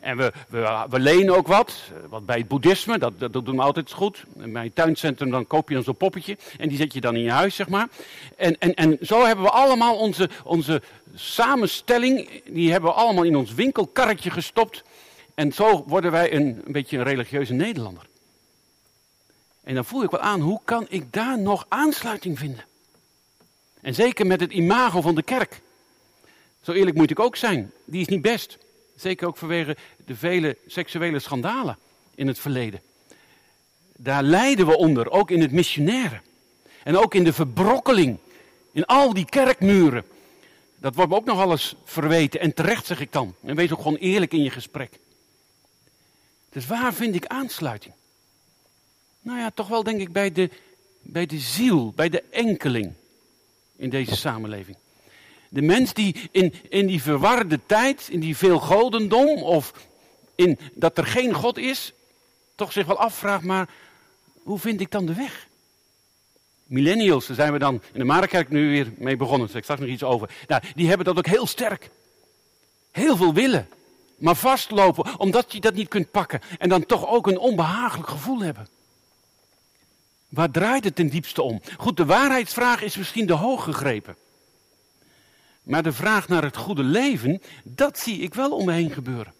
En 0.00 0.16
we, 0.16 0.32
we, 0.48 0.86
we, 0.90 1.00
lenen 1.00 1.36
ook 1.36 1.46
wat, 1.46 1.74
wat 2.08 2.26
bij 2.26 2.38
het 2.38 2.48
boeddhisme, 2.48 2.98
dat, 2.98 3.18
dat 3.18 3.32
doen 3.32 3.56
we 3.56 3.62
altijd 3.62 3.92
goed. 3.92 4.24
bij 4.34 4.64
het 4.64 4.74
tuincentrum 4.74 5.30
dan 5.30 5.46
koop 5.46 5.68
je 5.68 5.82
zo'n 5.82 5.96
poppetje 5.96 6.36
en 6.58 6.68
die 6.68 6.76
zet 6.76 6.92
je 6.92 7.00
dan 7.00 7.16
in 7.16 7.22
je 7.22 7.30
huis, 7.30 7.54
zeg 7.54 7.68
maar. 7.68 7.88
En, 8.36 8.58
en, 8.58 8.74
en 8.74 8.98
zo 9.02 9.24
hebben 9.24 9.44
we 9.44 9.50
allemaal 9.50 9.96
onze, 9.96 10.30
onze 10.44 10.82
samenstelling, 11.14 12.42
die 12.44 12.70
hebben 12.70 12.90
we 12.90 12.96
allemaal 12.96 13.24
in 13.24 13.36
ons 13.36 13.54
winkelkarretje 13.54 14.30
gestopt. 14.30 14.82
En 15.34 15.52
zo 15.52 15.84
worden 15.86 16.10
wij 16.10 16.34
een, 16.34 16.62
een 16.66 16.72
beetje 16.72 16.98
een 16.98 17.04
religieuze 17.04 17.52
Nederlander. 17.52 18.06
En 19.64 19.74
dan 19.74 19.84
voel 19.84 20.02
ik 20.02 20.10
wel 20.10 20.20
aan, 20.20 20.40
hoe 20.40 20.60
kan 20.64 20.86
ik 20.88 21.12
daar 21.12 21.38
nog 21.38 21.66
aansluiting 21.68 22.38
vinden? 22.38 22.64
En 23.80 23.94
zeker 23.94 24.26
met 24.26 24.40
het 24.40 24.52
imago 24.52 25.00
van 25.00 25.14
de 25.14 25.22
kerk. 25.22 25.60
Zo 26.60 26.72
eerlijk 26.72 26.96
moet 26.96 27.10
ik 27.10 27.20
ook 27.20 27.36
zijn, 27.36 27.72
die 27.84 28.00
is 28.00 28.06
niet 28.06 28.22
best. 28.22 28.58
Zeker 29.00 29.26
ook 29.26 29.36
vanwege 29.36 29.76
de 30.06 30.16
vele 30.16 30.56
seksuele 30.66 31.18
schandalen 31.18 31.78
in 32.14 32.26
het 32.26 32.38
verleden. 32.38 32.80
Daar 33.96 34.22
lijden 34.22 34.66
we 34.66 34.76
onder, 34.76 35.10
ook 35.10 35.30
in 35.30 35.40
het 35.40 35.52
missionaire. 35.52 36.20
En 36.82 36.96
ook 36.96 37.14
in 37.14 37.24
de 37.24 37.32
verbrokkeling, 37.32 38.18
in 38.72 38.84
al 38.84 39.14
die 39.14 39.24
kerkmuren. 39.24 40.04
Dat 40.76 40.94
wordt 40.94 41.10
me 41.10 41.16
ook 41.16 41.24
nog 41.24 41.38
alles 41.38 41.74
verweten. 41.84 42.40
En 42.40 42.54
terecht 42.54 42.86
zeg 42.86 43.00
ik 43.00 43.12
dan. 43.12 43.34
En 43.44 43.56
wees 43.56 43.72
ook 43.72 43.82
gewoon 43.82 43.96
eerlijk 43.96 44.32
in 44.32 44.42
je 44.42 44.50
gesprek. 44.50 44.98
Dus 46.48 46.66
waar 46.66 46.94
vind 46.94 47.14
ik 47.14 47.26
aansluiting? 47.26 47.94
Nou 49.20 49.38
ja, 49.38 49.50
toch 49.50 49.68
wel 49.68 49.82
denk 49.82 50.00
ik 50.00 50.12
bij 50.12 50.32
de, 50.32 50.50
bij 51.02 51.26
de 51.26 51.38
ziel, 51.38 51.92
bij 51.92 52.08
de 52.08 52.22
enkeling 52.30 52.92
in 53.76 53.90
deze 53.90 54.16
samenleving. 54.16 54.76
De 55.52 55.62
mens 55.62 55.94
die 55.94 56.16
in, 56.30 56.54
in 56.68 56.86
die 56.86 57.02
verwarde 57.02 57.60
tijd, 57.66 58.08
in 58.10 58.20
die 58.20 58.36
veelgodendom, 58.36 59.42
of 59.42 59.72
in 60.34 60.58
dat 60.74 60.98
er 60.98 61.06
geen 61.06 61.34
God 61.34 61.58
is, 61.58 61.92
toch 62.54 62.72
zich 62.72 62.86
wel 62.86 62.98
afvraagt, 62.98 63.44
maar 63.44 63.68
hoe 64.42 64.58
vind 64.58 64.80
ik 64.80 64.90
dan 64.90 65.06
de 65.06 65.14
weg? 65.14 65.48
Millennials, 66.66 67.26
daar 67.26 67.36
zijn 67.36 67.52
we 67.52 67.58
dan 67.58 67.74
in 67.92 67.98
de 67.98 68.04
Marenkerk 68.04 68.48
nu 68.48 68.70
weer 68.70 68.92
mee 68.96 69.16
begonnen, 69.16 69.46
daar 69.46 69.56
ik 69.56 69.62
straks 69.62 69.80
nog 69.80 69.88
iets 69.88 70.02
over. 70.02 70.30
Nou, 70.46 70.62
die 70.74 70.88
hebben 70.88 71.06
dat 71.06 71.18
ook 71.18 71.26
heel 71.26 71.46
sterk. 71.46 71.90
Heel 72.90 73.16
veel 73.16 73.34
willen, 73.34 73.68
maar 74.16 74.34
vastlopen 74.34 75.18
omdat 75.18 75.52
je 75.52 75.60
dat 75.60 75.74
niet 75.74 75.88
kunt 75.88 76.10
pakken. 76.10 76.40
En 76.58 76.68
dan 76.68 76.86
toch 76.86 77.08
ook 77.08 77.26
een 77.26 77.38
onbehagelijk 77.38 78.08
gevoel 78.08 78.40
hebben. 78.40 78.68
Waar 80.28 80.50
draait 80.50 80.84
het 80.84 80.94
ten 80.94 81.08
diepste 81.08 81.42
om? 81.42 81.60
Goed, 81.76 81.96
de 81.96 82.04
waarheidsvraag 82.04 82.82
is 82.82 82.96
misschien 82.96 83.26
de 83.26 83.32
hoog 83.32 83.64
gegrepen. 83.64 84.16
Maar 85.70 85.82
de 85.82 85.92
vraag 85.92 86.28
naar 86.28 86.42
het 86.42 86.56
goede 86.56 86.82
leven, 86.82 87.42
dat 87.62 87.98
zie 87.98 88.20
ik 88.20 88.34
wel 88.34 88.50
om 88.50 88.64
me 88.64 88.72
heen 88.72 88.90
gebeuren. 88.90 89.34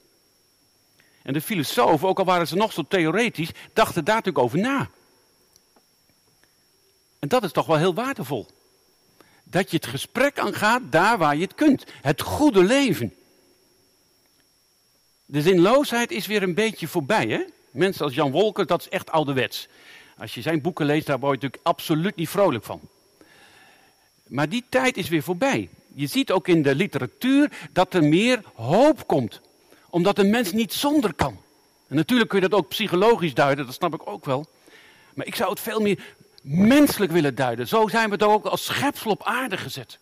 En 1.23 1.33
de 1.33 1.40
filosofen, 1.40 2.09
ook 2.09 2.19
al 2.19 2.25
waren 2.25 2.49
ze 2.49 2.57
nog 2.57 2.73
zo 2.73 2.83
theoretisch, 2.88 3.51
dachten 3.73 4.05
daar 4.05 4.14
natuurlijk 4.14 4.45
over 4.45 4.59
na. 4.59 4.90
En 7.19 7.29
dat 7.29 7.45
is 7.45 7.53
toch 7.53 7.66
wel 7.66 7.77
heel 7.77 7.95
waardevol. 7.95 8.47
Dat 9.45 9.71
je 9.71 9.77
het 9.77 9.87
gesprek 9.87 10.38
aangaat 10.38 10.83
daar 10.90 11.19
waar 11.19 11.37
je 11.37 11.43
het 11.43 11.55
kunt. 11.55 11.85
Het 12.01 12.21
goede 12.21 12.62
leven. 12.62 13.14
De 15.25 15.43
zinloosheid 15.43 16.11
is 16.11 16.27
weer 16.27 16.43
een 16.43 16.55
beetje 16.55 16.88
voorbij, 16.88 17.27
hè? 17.27 17.45
Mensen 17.71 18.05
als 18.05 18.14
Jan 18.14 18.31
Wolker, 18.31 18.66
dat 18.66 18.81
is 18.81 18.88
echt 18.88 19.11
ouderwets. 19.11 19.69
Als 20.19 20.35
je 20.35 20.43
zijn 20.43 20.61
boeken 20.61 20.87
leest, 20.87 21.07
daar 21.07 21.19
word 21.19 21.40
je 21.40 21.47
natuurlijk 21.47 21.66
absoluut 21.77 22.16
niet 22.16 22.29
vrolijk 22.29 22.64
van. 22.64 22.81
Maar 24.27 24.49
die 24.49 24.64
tijd 24.69 24.97
is 24.97 25.09
weer 25.09 25.23
voorbij. 25.23 25.69
Je 25.94 26.07
ziet 26.07 26.31
ook 26.31 26.48
in 26.48 26.62
de 26.62 26.74
literatuur 26.74 27.53
dat 27.72 27.94
er 27.94 28.05
meer 28.05 28.42
hoop 28.55 29.07
komt. 29.07 29.40
Omdat 29.90 30.18
een 30.18 30.31
mens 30.31 30.53
niet 30.53 30.72
zonder 30.72 31.14
kan. 31.14 31.38
En 31.88 31.96
natuurlijk 31.96 32.31
kun 32.31 32.40
je 32.40 32.48
dat 32.48 32.59
ook 32.59 32.68
psychologisch 32.68 33.35
duiden, 33.35 33.66
dat 33.66 33.74
snap 33.74 33.94
ik 33.94 34.09
ook 34.09 34.24
wel. 34.24 34.46
Maar 35.14 35.26
ik 35.26 35.35
zou 35.35 35.50
het 35.50 35.61
veel 35.61 35.81
meer 35.81 35.98
menselijk 36.42 37.12
willen 37.12 37.35
duiden. 37.35 37.68
Zo 37.68 37.88
zijn 37.88 38.11
we 38.11 38.16
toch 38.16 38.33
ook 38.33 38.46
als 38.46 38.64
schepsel 38.64 39.11
op 39.11 39.22
aarde 39.24 39.57
gezet. 39.57 39.98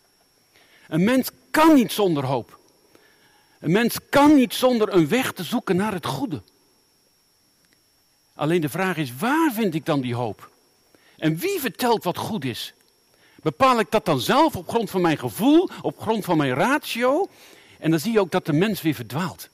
Een 0.88 1.04
mens 1.04 1.30
kan 1.50 1.74
niet 1.74 1.92
zonder 1.92 2.24
hoop. 2.24 2.58
Een 3.60 3.72
mens 3.72 3.98
kan 4.08 4.34
niet 4.34 4.54
zonder 4.54 4.94
een 4.94 5.08
weg 5.08 5.32
te 5.32 5.42
zoeken 5.42 5.76
naar 5.76 5.92
het 5.92 6.06
goede. 6.06 6.42
Alleen 8.34 8.60
de 8.60 8.68
vraag 8.68 8.96
is, 8.96 9.16
waar 9.16 9.52
vind 9.52 9.74
ik 9.74 9.86
dan 9.86 10.00
die 10.00 10.14
hoop? 10.14 10.50
En 11.16 11.36
wie 11.36 11.60
vertelt 11.60 12.04
wat 12.04 12.16
goed 12.16 12.44
is? 12.44 12.74
Bepaal 13.42 13.78
ik 13.78 13.90
dat 13.90 14.04
dan 14.04 14.20
zelf 14.20 14.56
op 14.56 14.68
grond 14.68 14.90
van 14.90 15.00
mijn 15.00 15.18
gevoel, 15.18 15.68
op 15.82 16.00
grond 16.00 16.24
van 16.24 16.36
mijn 16.36 16.54
ratio? 16.54 17.28
En 17.78 17.90
dan 17.90 18.00
zie 18.00 18.12
je 18.12 18.20
ook 18.20 18.30
dat 18.30 18.46
de 18.46 18.52
mens 18.52 18.82
weer 18.82 18.94
verdwaalt. 18.94 19.48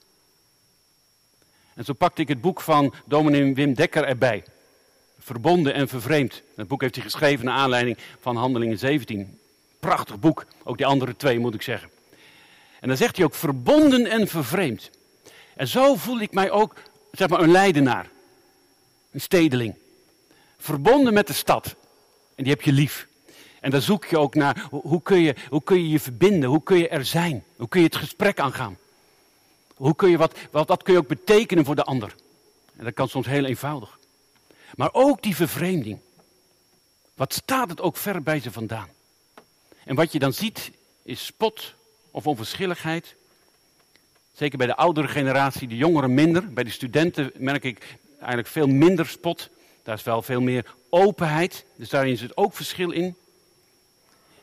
En 1.75 1.85
zo 1.85 1.92
pakte 1.92 2.23
ik 2.23 2.29
het 2.29 2.40
boek 2.40 2.61
van 2.61 2.94
dominee 3.05 3.55
Wim 3.55 3.75
Dekker 3.75 4.05
erbij. 4.05 4.44
Verbonden 5.18 5.75
en 5.75 5.88
vervreemd. 5.88 6.42
Dat 6.57 6.68
boek 6.68 6.81
heeft 6.81 6.94
hij 6.94 7.05
geschreven 7.05 7.44
naar 7.44 7.57
aanleiding 7.57 7.99
van 8.20 8.37
Handelingen 8.37 8.79
17. 8.79 9.38
Prachtig 9.81 10.18
boek, 10.18 10.47
ook 10.62 10.77
die 10.77 10.87
andere 10.87 11.16
twee 11.16 11.38
moet 11.38 11.55
ik 11.55 11.62
zeggen. 11.62 11.90
En 12.81 12.88
dan 12.88 12.97
zegt 12.97 13.16
hij 13.16 13.25
ook 13.25 13.35
verbonden 13.35 14.07
en 14.07 14.29
vervreemd. 14.29 14.90
En 15.57 15.68
zo 15.68 15.94
voel 15.94 16.20
ik 16.20 16.33
mij 16.33 16.51
ook, 16.51 16.75
zeg 17.12 17.29
maar, 17.29 17.40
een 17.40 17.51
leidenaar. 17.51 18.11
Een 19.11 19.20
stedeling. 19.20 19.75
Verbonden 20.59 21.14
met 21.14 21.27
de 21.27 21.33
stad. 21.33 21.75
En 22.35 22.44
die 22.44 22.53
heb 22.53 22.62
je 22.62 22.73
lief. 22.73 23.07
En 23.64 23.70
dan 23.70 23.83
zoek 23.83 24.05
je 24.05 24.18
ook 24.18 24.35
naar 24.35 24.66
hoe 24.70 25.03
kun 25.03 25.20
je, 25.20 25.35
hoe 25.48 25.62
kun 25.62 25.83
je 25.83 25.88
je 25.88 26.00
verbinden, 26.00 26.48
hoe 26.48 26.62
kun 26.62 26.79
je 26.79 26.88
er 26.88 27.05
zijn, 27.05 27.44
hoe 27.57 27.68
kun 27.68 27.81
je 27.81 27.87
het 27.87 27.96
gesprek 27.96 28.40
aangaan. 28.40 28.79
Hoe 29.74 29.94
kun 29.94 30.11
je 30.11 30.16
wat, 30.16 30.38
wat, 30.50 30.83
kun 30.83 30.92
je 30.92 30.98
ook 30.98 31.09
betekenen 31.09 31.64
voor 31.64 31.74
de 31.74 31.85
ander. 31.85 32.14
En 32.77 32.85
dat 32.85 32.94
kan 32.94 33.09
soms 33.09 33.27
heel 33.27 33.44
eenvoudig. 33.44 33.98
Maar 34.74 34.88
ook 34.92 35.22
die 35.22 35.37
vervreemding. 35.37 35.98
Wat 37.14 37.33
staat 37.33 37.70
het 37.70 37.81
ook 37.81 37.96
ver 37.96 38.22
bij 38.22 38.40
ze 38.40 38.53
vandaan? 38.53 38.88
En 39.85 39.94
wat 39.94 40.12
je 40.12 40.18
dan 40.18 40.33
ziet 40.33 40.70
is 41.03 41.24
spot 41.24 41.74
of 42.11 42.27
onverschilligheid. 42.27 43.14
Zeker 44.33 44.59
bij 44.59 44.66
de 44.66 44.77
oudere 44.77 45.09
generatie, 45.09 45.68
de 45.68 45.77
jongeren 45.77 46.14
minder. 46.14 46.53
Bij 46.53 46.64
de 46.64 46.70
studenten 46.70 47.33
merk 47.37 47.64
ik 47.64 47.96
eigenlijk 48.18 48.48
veel 48.48 48.66
minder 48.66 49.07
spot. 49.07 49.48
Daar 49.83 49.96
is 49.96 50.03
wel 50.03 50.22
veel 50.22 50.40
meer 50.40 50.74
openheid. 50.88 51.64
Dus 51.77 51.88
daarin 51.88 52.16
zit 52.16 52.37
ook 52.37 52.55
verschil 52.55 52.90
in. 52.90 53.16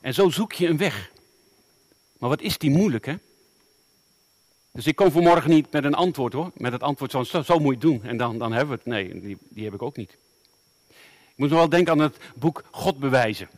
En 0.01 0.13
zo 0.13 0.29
zoek 0.29 0.53
je 0.53 0.67
een 0.67 0.77
weg. 0.77 1.11
Maar 2.17 2.29
wat 2.29 2.41
is 2.41 2.57
die 2.57 2.69
moeilijk, 2.69 3.05
hè? 3.05 3.15
Dus 4.71 4.87
ik 4.87 4.95
kom 4.95 5.11
vanmorgen 5.11 5.49
niet 5.49 5.71
met 5.71 5.83
een 5.83 5.93
antwoord 5.93 6.33
hoor. 6.33 6.51
Met 6.53 6.71
het 6.71 6.83
antwoord 6.83 7.11
zo, 7.11 7.23
zo, 7.23 7.59
moet 7.59 7.73
je 7.73 7.79
doen. 7.79 8.03
En 8.03 8.17
dan, 8.17 8.37
dan 8.37 8.51
hebben 8.51 8.69
we 8.69 8.75
het. 8.75 8.85
Nee, 8.85 9.21
die, 9.21 9.37
die 9.49 9.63
heb 9.63 9.73
ik 9.73 9.81
ook 9.81 9.95
niet. 9.95 10.17
Ik 11.29 11.35
moet 11.35 11.49
nog 11.49 11.57
wel 11.57 11.69
denken 11.69 11.93
aan 11.93 11.99
het 11.99 12.17
boek 12.35 12.63
God 12.71 12.99
bewijzen. 12.99 13.49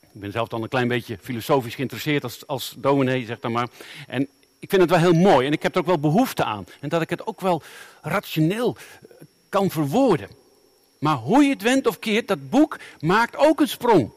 Ik 0.00 0.20
ben 0.20 0.32
zelf 0.32 0.48
dan 0.48 0.62
een 0.62 0.68
klein 0.68 0.88
beetje 0.88 1.18
filosofisch 1.20 1.74
geïnteresseerd 1.74 2.22
als, 2.22 2.46
als 2.46 2.74
dominee, 2.78 3.24
zeg 3.24 3.40
dan 3.40 3.52
maar. 3.52 3.68
En 4.06 4.28
ik 4.58 4.70
vind 4.70 4.82
het 4.82 4.90
wel 4.90 4.98
heel 4.98 5.12
mooi 5.12 5.46
en 5.46 5.52
ik 5.52 5.62
heb 5.62 5.74
er 5.74 5.80
ook 5.80 5.86
wel 5.86 5.98
behoefte 5.98 6.44
aan. 6.44 6.64
En 6.80 6.88
dat 6.88 7.02
ik 7.02 7.10
het 7.10 7.26
ook 7.26 7.40
wel 7.40 7.62
rationeel 8.02 8.76
eh, 8.76 9.16
kan 9.48 9.70
verwoorden. 9.70 10.28
Maar 10.98 11.16
hoe 11.16 11.42
je 11.42 11.50
het 11.50 11.62
wendt 11.62 11.86
of 11.86 11.98
keert, 11.98 12.28
dat 12.28 12.50
boek 12.50 12.78
maakt 13.00 13.36
ook 13.36 13.60
een 13.60 13.68
sprong. 13.68 14.10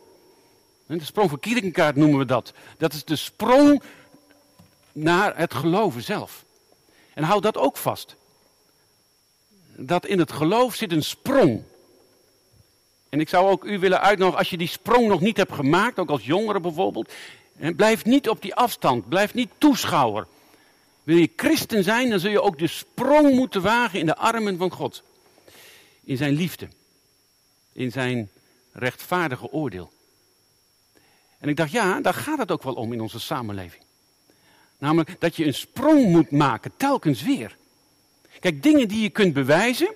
De 0.97 1.05
sprong 1.05 1.29
van 1.29 1.39
Kierkegaard 1.39 1.95
noemen 1.95 2.19
we 2.19 2.25
dat. 2.25 2.53
Dat 2.77 2.93
is 2.93 3.03
de 3.03 3.15
sprong 3.15 3.81
naar 4.91 5.37
het 5.37 5.53
geloven 5.53 6.03
zelf. 6.03 6.45
En 7.13 7.23
houd 7.23 7.43
dat 7.43 7.57
ook 7.57 7.77
vast. 7.77 8.15
Dat 9.75 10.05
in 10.05 10.19
het 10.19 10.31
geloof 10.31 10.75
zit 10.75 10.91
een 10.91 11.03
sprong. 11.03 11.63
En 13.09 13.19
ik 13.19 13.29
zou 13.29 13.49
ook 13.49 13.63
u 13.63 13.79
willen 13.79 14.01
uitnodigen, 14.01 14.39
als 14.39 14.49
je 14.49 14.57
die 14.57 14.67
sprong 14.67 15.07
nog 15.07 15.21
niet 15.21 15.37
hebt 15.37 15.53
gemaakt, 15.53 15.99
ook 15.99 16.09
als 16.09 16.25
jongere 16.25 16.59
bijvoorbeeld, 16.59 17.13
blijf 17.75 18.05
niet 18.05 18.29
op 18.29 18.41
die 18.41 18.55
afstand, 18.55 19.09
blijf 19.09 19.33
niet 19.33 19.49
toeschouwer. 19.57 20.27
Wil 21.03 21.17
je 21.17 21.31
christen 21.35 21.83
zijn, 21.83 22.09
dan 22.09 22.19
zul 22.19 22.31
je 22.31 22.41
ook 22.41 22.59
de 22.59 22.67
sprong 22.67 23.35
moeten 23.35 23.61
wagen 23.61 23.99
in 23.99 24.05
de 24.05 24.15
armen 24.15 24.57
van 24.57 24.71
God. 24.71 25.03
in 26.03 26.17
zijn 26.17 26.33
liefde, 26.33 26.67
in 27.73 27.91
zijn 27.91 28.29
rechtvaardige 28.71 29.51
oordeel. 29.51 29.91
En 31.41 31.49
ik 31.49 31.55
dacht, 31.55 31.71
ja, 31.71 32.01
daar 32.01 32.13
gaat 32.13 32.37
het 32.37 32.51
ook 32.51 32.63
wel 32.63 32.73
om 32.73 32.93
in 32.93 33.01
onze 33.01 33.19
samenleving. 33.19 33.83
Namelijk 34.77 35.15
dat 35.19 35.35
je 35.35 35.45
een 35.45 35.53
sprong 35.53 36.05
moet 36.05 36.31
maken, 36.31 36.71
telkens 36.77 37.21
weer. 37.21 37.57
Kijk, 38.39 38.63
dingen 38.63 38.87
die 38.87 39.01
je 39.01 39.09
kunt 39.09 39.33
bewijzen, 39.33 39.93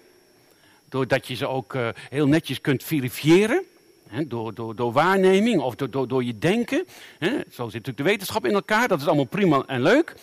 doordat 0.90 1.28
je 1.28 1.36
ze 1.36 1.48
ook 1.48 1.74
uh, 1.74 1.90
heel 2.10 2.28
netjes 2.28 2.62
kunt 2.62 2.84
verifiëren, 2.84 3.64
hè, 4.08 4.28
door, 4.28 4.54
door, 4.54 4.76
door 4.76 4.92
waarneming 4.92 5.62
of 5.62 5.76
door, 5.76 5.90
door, 5.90 6.08
door 6.08 6.24
je 6.24 6.38
denken. 6.38 6.88
Hè. 7.20 7.30
Zo 7.30 7.64
zit 7.64 7.74
natuurlijk 7.74 7.98
de 7.98 8.04
wetenschap 8.04 8.46
in 8.46 8.54
elkaar, 8.54 8.88
dat 8.88 9.00
is 9.00 9.08
allemaal 9.08 9.26
prima 9.26 9.64
en 9.68 9.82
leuk. 9.82 10.16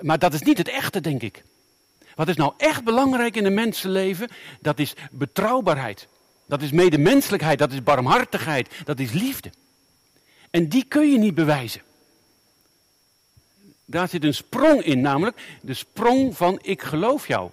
Maar 0.00 0.18
dat 0.18 0.34
is 0.34 0.42
niet 0.42 0.58
het 0.58 0.68
echte, 0.68 1.00
denk 1.00 1.22
ik. 1.22 1.42
Wat 2.14 2.28
is 2.28 2.36
nou 2.36 2.52
echt 2.56 2.84
belangrijk 2.84 3.36
in 3.36 3.44
een 3.44 3.54
mensenleven? 3.54 4.28
Dat 4.60 4.78
is 4.78 4.94
betrouwbaarheid. 5.10 6.08
Dat 6.46 6.62
is 6.62 6.70
medemenselijkheid, 6.70 7.58
dat 7.58 7.72
is 7.72 7.82
barmhartigheid, 7.82 8.68
dat 8.84 8.98
is 8.98 9.12
liefde. 9.12 9.50
En 10.50 10.68
die 10.68 10.84
kun 10.84 11.10
je 11.10 11.18
niet 11.18 11.34
bewijzen. 11.34 11.82
Daar 13.84 14.08
zit 14.08 14.24
een 14.24 14.34
sprong 14.34 14.82
in, 14.82 15.00
namelijk 15.00 15.58
de 15.60 15.74
sprong 15.74 16.36
van 16.36 16.58
ik 16.62 16.82
geloof 16.82 17.26
jou. 17.26 17.50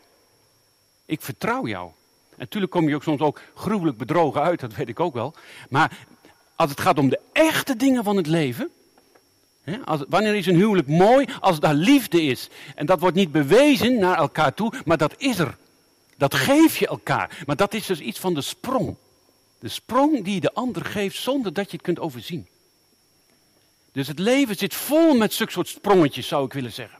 Ik 1.05 1.21
vertrouw 1.21 1.67
jou. 1.67 1.91
En 2.29 2.36
natuurlijk 2.38 2.71
kom 2.71 2.89
je 2.89 2.95
ook 2.95 3.03
soms 3.03 3.21
ook 3.21 3.41
gruwelijk 3.55 3.97
bedrogen 3.97 4.41
uit, 4.41 4.60
dat 4.60 4.75
weet 4.75 4.89
ik 4.89 4.99
ook 4.99 5.13
wel. 5.13 5.33
Maar 5.69 5.97
als 6.55 6.69
het 6.69 6.79
gaat 6.79 6.97
om 6.97 7.10
de 7.10 7.19
echte 7.31 7.75
dingen 7.75 8.03
van 8.03 8.17
het 8.17 8.27
leven. 8.27 8.71
Als, 9.86 10.03
wanneer 10.07 10.36
is 10.36 10.45
een 10.45 10.55
huwelijk 10.55 10.88
mooi? 10.88 11.27
Als 11.39 11.60
daar 11.60 11.73
liefde 11.73 12.21
is. 12.21 12.49
En 12.75 12.86
dat 12.86 12.99
wordt 12.99 13.15
niet 13.15 13.31
bewezen 13.31 13.99
naar 13.99 14.17
elkaar 14.17 14.53
toe, 14.53 14.73
maar 14.86 14.97
dat 14.97 15.13
is 15.17 15.39
er. 15.39 15.57
Dat 16.17 16.36
geef 16.36 16.77
je 16.77 16.88
elkaar. 16.88 17.43
Maar 17.45 17.55
dat 17.55 17.73
is 17.73 17.86
dus 17.86 17.99
iets 17.99 18.19
van 18.19 18.33
de 18.33 18.41
sprong. 18.41 18.95
De 19.60 19.67
sprong 19.67 20.23
die 20.23 20.33
je 20.33 20.39
de 20.39 20.53
ander 20.53 20.86
geeft 20.86 21.17
zonder 21.17 21.53
dat 21.53 21.65
je 21.65 21.77
het 21.77 21.86
kunt 21.86 21.99
overzien. 21.99 22.47
Dus 23.97 24.07
het 24.07 24.19
leven 24.19 24.55
zit 24.55 24.73
vol 24.73 25.15
met 25.15 25.33
zulke 25.33 25.51
soort 25.51 25.67
sprongetjes, 25.67 26.27
zou 26.27 26.45
ik 26.45 26.53
willen 26.53 26.73
zeggen. 26.73 26.99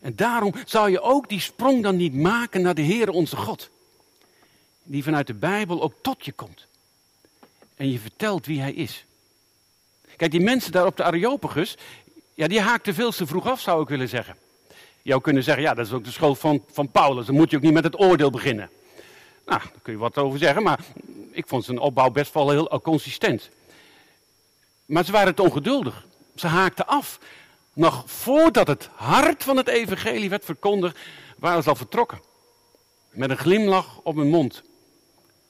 En 0.00 0.16
daarom 0.16 0.54
zou 0.64 0.90
je 0.90 1.00
ook 1.00 1.28
die 1.28 1.40
sprong 1.40 1.82
dan 1.82 1.96
niet 1.96 2.14
maken 2.14 2.62
naar 2.62 2.74
de 2.74 2.82
Heere 2.82 3.12
onze 3.12 3.36
God. 3.36 3.70
Die 4.82 5.02
vanuit 5.02 5.26
de 5.26 5.34
Bijbel 5.34 5.82
ook 5.82 5.94
tot 6.02 6.24
je 6.24 6.32
komt. 6.32 6.66
En 7.76 7.90
je 7.90 7.98
vertelt 7.98 8.46
wie 8.46 8.60
hij 8.60 8.72
is. 8.72 9.04
Kijk, 10.16 10.30
die 10.30 10.40
mensen 10.40 10.72
daar 10.72 10.86
op 10.86 10.96
de 10.96 11.04
Areopagus, 11.04 11.76
ja, 12.34 12.48
die 12.48 12.60
haakten 12.60 12.94
veel 12.94 13.10
te 13.10 13.26
vroeg 13.26 13.46
af, 13.46 13.60
zou 13.60 13.82
ik 13.82 13.88
willen 13.88 14.08
zeggen. 14.08 14.36
Je 15.02 15.10
zou 15.10 15.20
kunnen 15.20 15.42
zeggen, 15.42 15.62
ja, 15.62 15.74
dat 15.74 15.86
is 15.86 15.92
ook 15.92 16.04
de 16.04 16.10
schuld 16.10 16.38
van, 16.38 16.64
van 16.70 16.90
Paulus. 16.90 17.26
Dan 17.26 17.34
moet 17.34 17.50
je 17.50 17.56
ook 17.56 17.62
niet 17.62 17.72
met 17.72 17.84
het 17.84 18.00
oordeel 18.00 18.30
beginnen. 18.30 18.70
Nou, 19.46 19.60
daar 19.60 19.72
kun 19.82 19.92
je 19.92 19.98
wat 19.98 20.18
over 20.18 20.38
zeggen, 20.38 20.62
maar 20.62 20.80
ik 21.30 21.48
vond 21.48 21.64
zijn 21.64 21.78
opbouw 21.78 22.10
best 22.10 22.34
wel 22.34 22.50
heel 22.50 22.80
consistent. 22.82 23.50
Maar 24.88 25.04
ze 25.04 25.12
waren 25.12 25.34
te 25.34 25.42
ongeduldig. 25.42 26.06
Ze 26.34 26.46
haakten 26.46 26.86
af. 26.86 27.18
Nog 27.72 28.02
voordat 28.06 28.66
het 28.66 28.88
hart 28.94 29.44
van 29.44 29.56
het 29.56 29.68
evangelie 29.68 30.30
werd 30.30 30.44
verkondigd, 30.44 30.98
waren 31.38 31.62
ze 31.62 31.68
al 31.68 31.74
vertrokken. 31.76 32.20
Met 33.10 33.30
een 33.30 33.36
glimlach 33.36 34.00
op 34.02 34.16
hun 34.16 34.28
mond. 34.28 34.62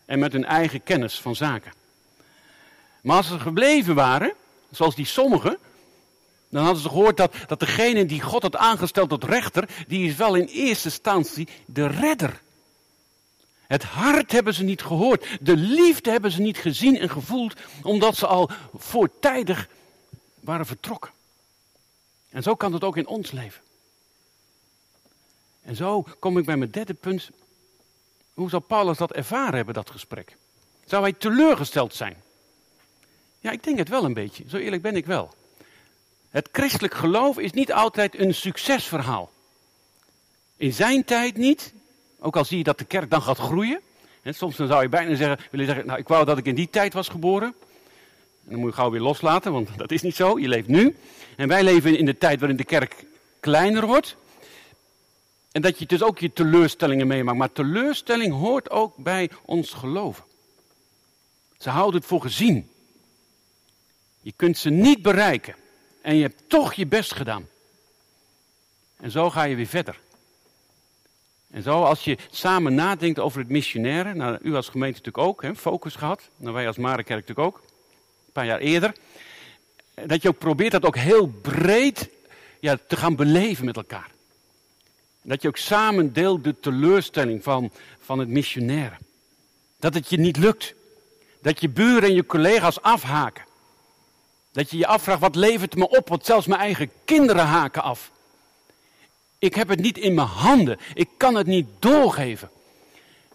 En 0.04 0.18
met 0.18 0.32
hun 0.32 0.44
eigen 0.44 0.82
kennis 0.82 1.20
van 1.20 1.36
zaken. 1.36 1.72
Maar 3.02 3.16
als 3.16 3.26
ze 3.26 3.38
gebleven 3.38 3.94
waren, 3.94 4.32
zoals 4.70 4.94
die 4.94 5.06
sommigen, 5.06 5.58
dan 6.48 6.64
hadden 6.64 6.82
ze 6.82 6.88
gehoord 6.88 7.16
dat, 7.16 7.34
dat 7.46 7.60
degene 7.60 8.06
die 8.06 8.20
God 8.20 8.42
had 8.42 8.56
aangesteld 8.56 9.08
tot 9.08 9.24
rechter, 9.24 9.68
die 9.86 10.08
is 10.08 10.16
wel 10.16 10.34
in 10.34 10.46
eerste 10.46 10.88
instantie 10.88 11.48
de 11.66 11.86
redder. 11.86 12.40
Het 13.68 13.82
hart 13.82 14.32
hebben 14.32 14.54
ze 14.54 14.62
niet 14.62 14.82
gehoord. 14.82 15.26
De 15.40 15.56
liefde 15.56 16.10
hebben 16.10 16.30
ze 16.30 16.40
niet 16.40 16.58
gezien 16.58 16.98
en 16.98 17.10
gevoeld, 17.10 17.54
omdat 17.82 18.16
ze 18.16 18.26
al 18.26 18.50
voortijdig 18.74 19.68
waren 20.40 20.66
vertrokken. 20.66 21.10
En 22.30 22.42
zo 22.42 22.54
kan 22.54 22.72
het 22.72 22.84
ook 22.84 22.96
in 22.96 23.06
ons 23.06 23.30
leven. 23.30 23.62
En 25.62 25.76
zo 25.76 26.06
kom 26.18 26.38
ik 26.38 26.44
bij 26.44 26.56
mijn 26.56 26.70
derde 26.70 26.94
punt. 26.94 27.30
Hoe 28.34 28.48
zal 28.48 28.60
Paulus 28.60 28.98
dat 28.98 29.12
ervaren 29.12 29.54
hebben, 29.54 29.74
dat 29.74 29.90
gesprek? 29.90 30.36
Zou 30.84 31.02
hij 31.02 31.12
teleurgesteld 31.12 31.94
zijn? 31.94 32.16
Ja, 33.40 33.50
ik 33.50 33.64
denk 33.64 33.78
het 33.78 33.88
wel 33.88 34.04
een 34.04 34.14
beetje. 34.14 34.44
Zo 34.48 34.56
eerlijk 34.56 34.82
ben 34.82 34.96
ik 34.96 35.06
wel. 35.06 35.34
Het 36.30 36.48
christelijk 36.52 36.94
geloof 36.94 37.38
is 37.38 37.52
niet 37.52 37.72
altijd 37.72 38.18
een 38.18 38.34
succesverhaal. 38.34 39.30
In 40.56 40.72
zijn 40.72 41.04
tijd 41.04 41.36
niet, 41.36 41.72
ook 42.20 42.36
al 42.36 42.44
zie 42.44 42.58
je 42.58 42.64
dat 42.64 42.78
de 42.78 42.84
kerk 42.84 43.10
dan 43.10 43.22
gaat 43.22 43.38
groeien. 43.38 43.80
En 44.22 44.34
soms 44.34 44.56
dan 44.56 44.66
zou 44.66 44.82
je 44.82 44.88
bijna 44.88 45.14
zeggen, 45.14 45.46
willen 45.50 45.66
zeggen, 45.66 45.86
nou 45.86 45.98
ik 45.98 46.08
wou 46.08 46.24
dat 46.24 46.38
ik 46.38 46.46
in 46.46 46.54
die 46.54 46.70
tijd 46.70 46.92
was 46.92 47.08
geboren. 47.08 47.54
En 48.44 48.50
dan 48.50 48.58
moet 48.58 48.70
je 48.70 48.76
gauw 48.76 48.90
weer 48.90 49.00
loslaten, 49.00 49.52
want 49.52 49.68
dat 49.78 49.90
is 49.90 50.02
niet 50.02 50.16
zo. 50.16 50.38
Je 50.38 50.48
leeft 50.48 50.68
nu. 50.68 50.96
En 51.36 51.48
wij 51.48 51.62
leven 51.62 51.98
in 51.98 52.04
de 52.04 52.18
tijd 52.18 52.38
waarin 52.38 52.56
de 52.56 52.64
kerk 52.64 53.04
kleiner 53.40 53.86
wordt. 53.86 54.16
En 55.52 55.62
dat 55.62 55.78
je 55.78 55.86
dus 55.86 56.02
ook 56.02 56.18
je 56.18 56.32
teleurstellingen 56.32 57.06
meemaakt. 57.06 57.38
Maar 57.38 57.52
teleurstelling 57.52 58.32
hoort 58.32 58.70
ook 58.70 58.96
bij 58.96 59.30
ons 59.44 59.72
geloven. 59.72 60.24
Ze 61.58 61.70
houden 61.70 62.00
het 62.00 62.08
voor 62.08 62.20
gezien. 62.20 62.70
Je 64.20 64.32
kunt 64.36 64.58
ze 64.58 64.70
niet 64.70 65.02
bereiken. 65.02 65.54
En 66.02 66.14
je 66.16 66.22
hebt 66.22 66.42
toch 66.46 66.72
je 66.72 66.86
best 66.86 67.14
gedaan. 67.14 67.48
En 68.96 69.10
zo 69.10 69.30
ga 69.30 69.42
je 69.42 69.56
weer 69.56 69.66
verder. 69.66 70.00
En 71.50 71.62
zo, 71.62 71.82
als 71.82 72.04
je 72.04 72.18
samen 72.30 72.74
nadenkt 72.74 73.18
over 73.18 73.38
het 73.38 73.48
missionaire, 73.48 74.14
nou, 74.14 74.38
u 74.42 74.54
als 74.54 74.68
gemeente 74.68 74.98
natuurlijk 74.98 75.26
ook, 75.26 75.42
hè, 75.42 75.54
focus 75.54 75.94
gehad, 75.94 76.28
nou, 76.36 76.54
wij 76.54 76.66
als 76.66 76.76
Marenkerk 76.76 77.26
natuurlijk 77.26 77.46
ook, 77.46 77.56
een 77.56 78.32
paar 78.32 78.46
jaar 78.46 78.58
eerder, 78.58 78.94
dat 80.06 80.22
je 80.22 80.28
ook 80.28 80.38
probeert 80.38 80.72
dat 80.72 80.84
ook 80.84 80.96
heel 80.96 81.26
breed 81.26 82.08
ja, 82.60 82.78
te 82.86 82.96
gaan 82.96 83.16
beleven 83.16 83.64
met 83.64 83.76
elkaar. 83.76 84.10
Dat 85.22 85.42
je 85.42 85.48
ook 85.48 85.56
samen 85.56 86.12
deelt 86.12 86.44
de 86.44 86.60
teleurstelling 86.60 87.42
van, 87.42 87.70
van 88.00 88.18
het 88.18 88.28
missionaire. 88.28 88.96
Dat 89.78 89.94
het 89.94 90.08
je 90.08 90.18
niet 90.18 90.36
lukt. 90.36 90.74
Dat 91.42 91.60
je 91.60 91.68
buren 91.68 92.08
en 92.08 92.14
je 92.14 92.26
collega's 92.26 92.82
afhaken. 92.82 93.44
Dat 94.52 94.70
je 94.70 94.76
je 94.76 94.86
afvraagt, 94.86 95.20
wat 95.20 95.34
levert 95.34 95.76
me 95.76 95.88
op? 95.88 96.08
Want 96.08 96.26
zelfs 96.26 96.46
mijn 96.46 96.60
eigen 96.60 96.90
kinderen 97.04 97.44
haken 97.44 97.82
af. 97.82 98.10
Ik 99.38 99.54
heb 99.54 99.68
het 99.68 99.80
niet 99.80 99.98
in 99.98 100.14
mijn 100.14 100.26
handen. 100.26 100.78
Ik 100.94 101.08
kan 101.16 101.34
het 101.34 101.46
niet 101.46 101.66
doorgeven. 101.78 102.50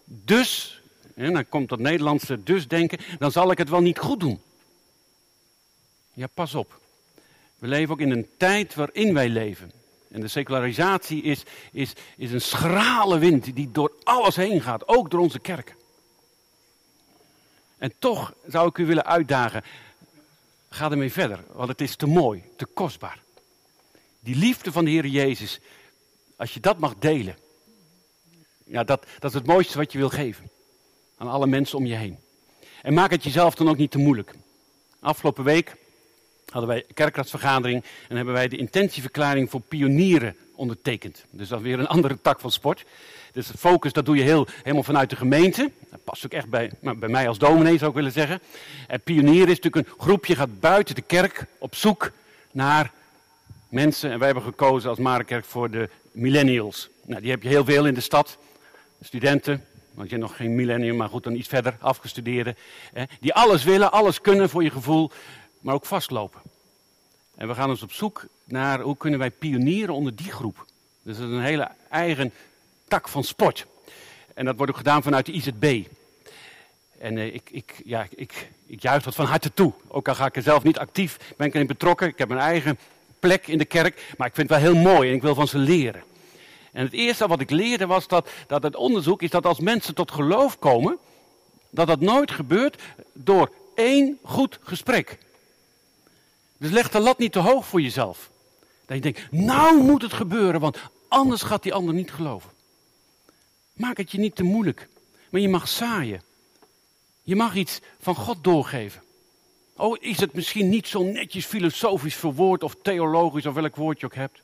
Dus, 0.04 0.80
en 1.14 1.32
dan 1.32 1.48
komt 1.48 1.68
dat 1.68 1.78
Nederlandse 1.78 2.42
dus 2.42 2.68
denken, 2.68 2.98
dan 3.18 3.32
zal 3.32 3.50
ik 3.50 3.58
het 3.58 3.68
wel 3.68 3.80
niet 3.80 3.98
goed 3.98 4.20
doen. 4.20 4.40
Ja, 6.12 6.26
pas 6.26 6.54
op. 6.54 6.80
We 7.58 7.66
leven 7.66 7.92
ook 7.92 8.00
in 8.00 8.10
een 8.10 8.28
tijd 8.36 8.74
waarin 8.74 9.14
wij 9.14 9.28
leven. 9.28 9.72
En 10.10 10.20
de 10.20 10.28
secularisatie 10.28 11.22
is, 11.22 11.42
is, 11.72 11.92
is 12.16 12.32
een 12.32 12.40
schrale 12.40 13.18
wind 13.18 13.54
die 13.54 13.70
door 13.70 13.92
alles 14.02 14.36
heen 14.36 14.60
gaat, 14.60 14.88
ook 14.88 15.10
door 15.10 15.20
onze 15.20 15.38
kerk. 15.38 15.76
En 17.78 17.92
toch 17.98 18.34
zou 18.46 18.68
ik 18.68 18.78
u 18.78 18.86
willen 18.86 19.04
uitdagen, 19.04 19.64
ga 20.68 20.90
ermee 20.90 21.12
verder, 21.12 21.44
want 21.52 21.68
het 21.68 21.80
is 21.80 21.96
te 21.96 22.06
mooi, 22.06 22.42
te 22.56 22.66
kostbaar. 22.66 23.22
Die 24.20 24.36
liefde 24.36 24.72
van 24.72 24.84
de 24.84 24.90
Heer 24.90 25.06
Jezus, 25.06 25.60
als 26.36 26.54
je 26.54 26.60
dat 26.60 26.78
mag 26.78 26.94
delen, 26.98 27.36
ja, 28.64 28.84
dat, 28.84 29.06
dat 29.18 29.30
is 29.30 29.36
het 29.36 29.46
mooiste 29.46 29.78
wat 29.78 29.92
je 29.92 29.98
wil 29.98 30.08
geven. 30.08 30.50
Aan 31.16 31.28
alle 31.28 31.46
mensen 31.46 31.78
om 31.78 31.86
je 31.86 31.94
heen. 31.94 32.18
En 32.82 32.94
maak 32.94 33.10
het 33.10 33.24
jezelf 33.24 33.54
dan 33.54 33.68
ook 33.68 33.76
niet 33.76 33.90
te 33.90 33.98
moeilijk. 33.98 34.34
Afgelopen 35.00 35.44
week 35.44 35.76
hadden 36.48 36.70
wij 36.70 36.84
kerkraadsvergadering 36.94 37.84
en 38.08 38.16
hebben 38.16 38.34
wij 38.34 38.48
de 38.48 38.56
intentieverklaring 38.56 39.50
voor 39.50 39.60
pionieren 39.60 40.36
ondertekend. 40.54 41.24
Dus 41.30 41.48
dat 41.48 41.58
is 41.58 41.64
weer 41.64 41.78
een 41.78 41.86
andere 41.86 42.20
tak 42.22 42.40
van 42.40 42.50
sport. 42.50 42.84
Dus 43.32 43.50
focus, 43.58 43.92
dat 43.92 44.06
doe 44.06 44.16
je 44.16 44.22
heel, 44.22 44.46
helemaal 44.62 44.82
vanuit 44.82 45.10
de 45.10 45.16
gemeente. 45.16 45.70
Dat 45.90 46.04
past 46.04 46.24
ook 46.24 46.32
echt 46.32 46.48
bij, 46.48 46.70
bij 46.80 47.08
mij 47.08 47.28
als 47.28 47.38
dominee, 47.38 47.78
zou 47.78 47.90
ik 47.90 47.96
willen 47.96 48.12
zeggen. 48.12 48.40
En 48.86 49.00
pionieren 49.00 49.48
is 49.48 49.60
natuurlijk 49.60 49.88
een 49.88 49.94
groepje 49.98 50.36
gaat 50.36 50.60
buiten 50.60 50.94
de 50.94 51.02
kerk 51.02 51.46
op 51.58 51.74
zoek 51.74 52.12
naar 52.52 52.92
mensen. 53.68 54.10
En 54.10 54.18
wij 54.18 54.26
hebben 54.26 54.44
gekozen 54.44 54.90
als 54.90 54.98
Marenkerk 54.98 55.44
voor 55.44 55.70
de 55.70 55.88
millennials. 56.14 56.88
Nou, 57.02 57.20
die 57.20 57.30
heb 57.30 57.42
je 57.42 57.48
heel 57.48 57.64
veel 57.64 57.86
in 57.86 57.94
de 57.94 58.00
stad. 58.00 58.38
Studenten, 59.00 59.64
want 59.94 60.10
je 60.10 60.16
hebt 60.16 60.28
nog 60.28 60.36
geen 60.36 60.54
millennium, 60.54 60.96
maar 60.96 61.08
goed, 61.08 61.24
dan 61.24 61.34
iets 61.34 61.48
verder, 61.48 61.76
afgestudeerden. 61.80 62.56
die 63.20 63.34
alles 63.34 63.64
willen, 63.64 63.92
alles 63.92 64.20
kunnen 64.20 64.50
voor 64.50 64.62
je 64.62 64.70
gevoel, 64.70 65.10
maar 65.60 65.74
ook 65.74 65.86
vastlopen. 65.86 66.40
En 67.36 67.48
we 67.48 67.54
gaan 67.54 67.68
dus 67.68 67.82
op 67.82 67.92
zoek 67.92 68.26
naar 68.44 68.80
hoe 68.80 68.96
kunnen 68.96 69.18
wij 69.18 69.30
pionieren 69.30 69.94
onder 69.94 70.16
die 70.16 70.32
groep. 70.32 70.64
Dus 71.02 71.16
dat 71.16 71.28
is 71.28 71.34
een 71.34 71.42
hele 71.42 71.68
eigen 71.90 72.32
tak 72.88 73.08
van 73.08 73.24
sport. 73.24 73.66
En 74.34 74.44
dat 74.44 74.56
wordt 74.56 74.72
ook 74.72 74.78
gedaan 74.78 75.02
vanuit 75.02 75.26
de 75.26 75.32
IZB. 75.32 75.82
En 76.98 77.18
eh, 77.18 77.34
ik, 77.34 77.48
ik, 77.50 77.82
ja, 77.84 78.06
ik, 78.14 78.50
ik 78.66 78.82
juich 78.82 79.02
dat 79.02 79.14
van 79.14 79.26
harte 79.26 79.54
toe. 79.54 79.72
Ook 79.88 80.08
al 80.08 80.14
ga 80.14 80.26
ik 80.26 80.36
er 80.36 80.42
zelf 80.42 80.62
niet 80.62 80.78
actief, 80.78 81.18
ben 81.36 81.46
ik 81.46 81.54
erin 81.54 81.66
betrokken. 81.66 82.08
Ik 82.08 82.18
heb 82.18 82.28
mijn 82.28 82.40
eigen 82.40 82.78
plek 83.24 83.46
in 83.46 83.58
de 83.58 83.64
kerk, 83.64 84.14
maar 84.16 84.26
ik 84.26 84.34
vind 84.34 84.50
het 84.50 84.60
wel 84.60 84.72
heel 84.72 84.82
mooi 84.82 85.08
en 85.08 85.14
ik 85.14 85.22
wil 85.22 85.34
van 85.34 85.48
ze 85.48 85.58
leren. 85.58 86.02
En 86.72 86.84
het 86.84 86.92
eerste 86.92 87.26
wat 87.26 87.40
ik 87.40 87.50
leerde 87.50 87.86
was 87.86 88.08
dat, 88.08 88.28
dat 88.46 88.62
het 88.62 88.76
onderzoek 88.76 89.22
is 89.22 89.30
dat 89.30 89.46
als 89.46 89.60
mensen 89.60 89.94
tot 89.94 90.10
geloof 90.10 90.58
komen, 90.58 90.98
dat 91.70 91.86
dat 91.86 92.00
nooit 92.00 92.30
gebeurt 92.30 92.82
door 93.12 93.52
één 93.74 94.18
goed 94.22 94.58
gesprek. 94.62 95.18
Dus 96.56 96.70
leg 96.70 96.90
de 96.90 97.00
lat 97.00 97.18
niet 97.18 97.32
te 97.32 97.38
hoog 97.38 97.66
voor 97.66 97.80
jezelf. 97.80 98.30
Dat 98.86 98.96
je 98.96 99.02
denkt, 99.02 99.20
nou 99.30 99.82
moet 99.82 100.02
het 100.02 100.12
gebeuren, 100.12 100.60
want 100.60 100.78
anders 101.08 101.42
gaat 101.42 101.62
die 101.62 101.74
ander 101.74 101.94
niet 101.94 102.12
geloven. 102.12 102.50
Maak 103.72 103.96
het 103.96 104.10
je 104.10 104.18
niet 104.18 104.36
te 104.36 104.42
moeilijk, 104.42 104.88
maar 105.30 105.40
je 105.40 105.48
mag 105.48 105.68
zaaien. 105.68 106.22
Je 107.22 107.36
mag 107.36 107.54
iets 107.54 107.80
van 108.00 108.14
God 108.14 108.44
doorgeven. 108.44 109.02
Oh, 109.76 109.96
is 110.00 110.20
het 110.20 110.32
misschien 110.32 110.68
niet 110.68 110.86
zo 110.88 111.02
netjes 111.02 111.44
filosofisch 111.44 112.14
verwoord 112.14 112.62
of 112.62 112.76
theologisch 112.82 113.46
of 113.46 113.54
welk 113.54 113.76
woord 113.76 114.00
je 114.00 114.06
ook 114.06 114.14
hebt. 114.14 114.40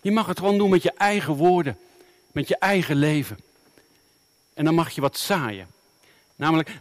Je 0.00 0.10
mag 0.10 0.26
het 0.26 0.38
gewoon 0.38 0.58
doen 0.58 0.70
met 0.70 0.82
je 0.82 0.92
eigen 0.92 1.34
woorden, 1.34 1.78
met 2.32 2.48
je 2.48 2.56
eigen 2.56 2.96
leven. 2.96 3.38
En 4.54 4.64
dan 4.64 4.74
mag 4.74 4.90
je 4.90 5.00
wat 5.00 5.18
zaaien. 5.18 5.66
Namelijk, 6.36 6.78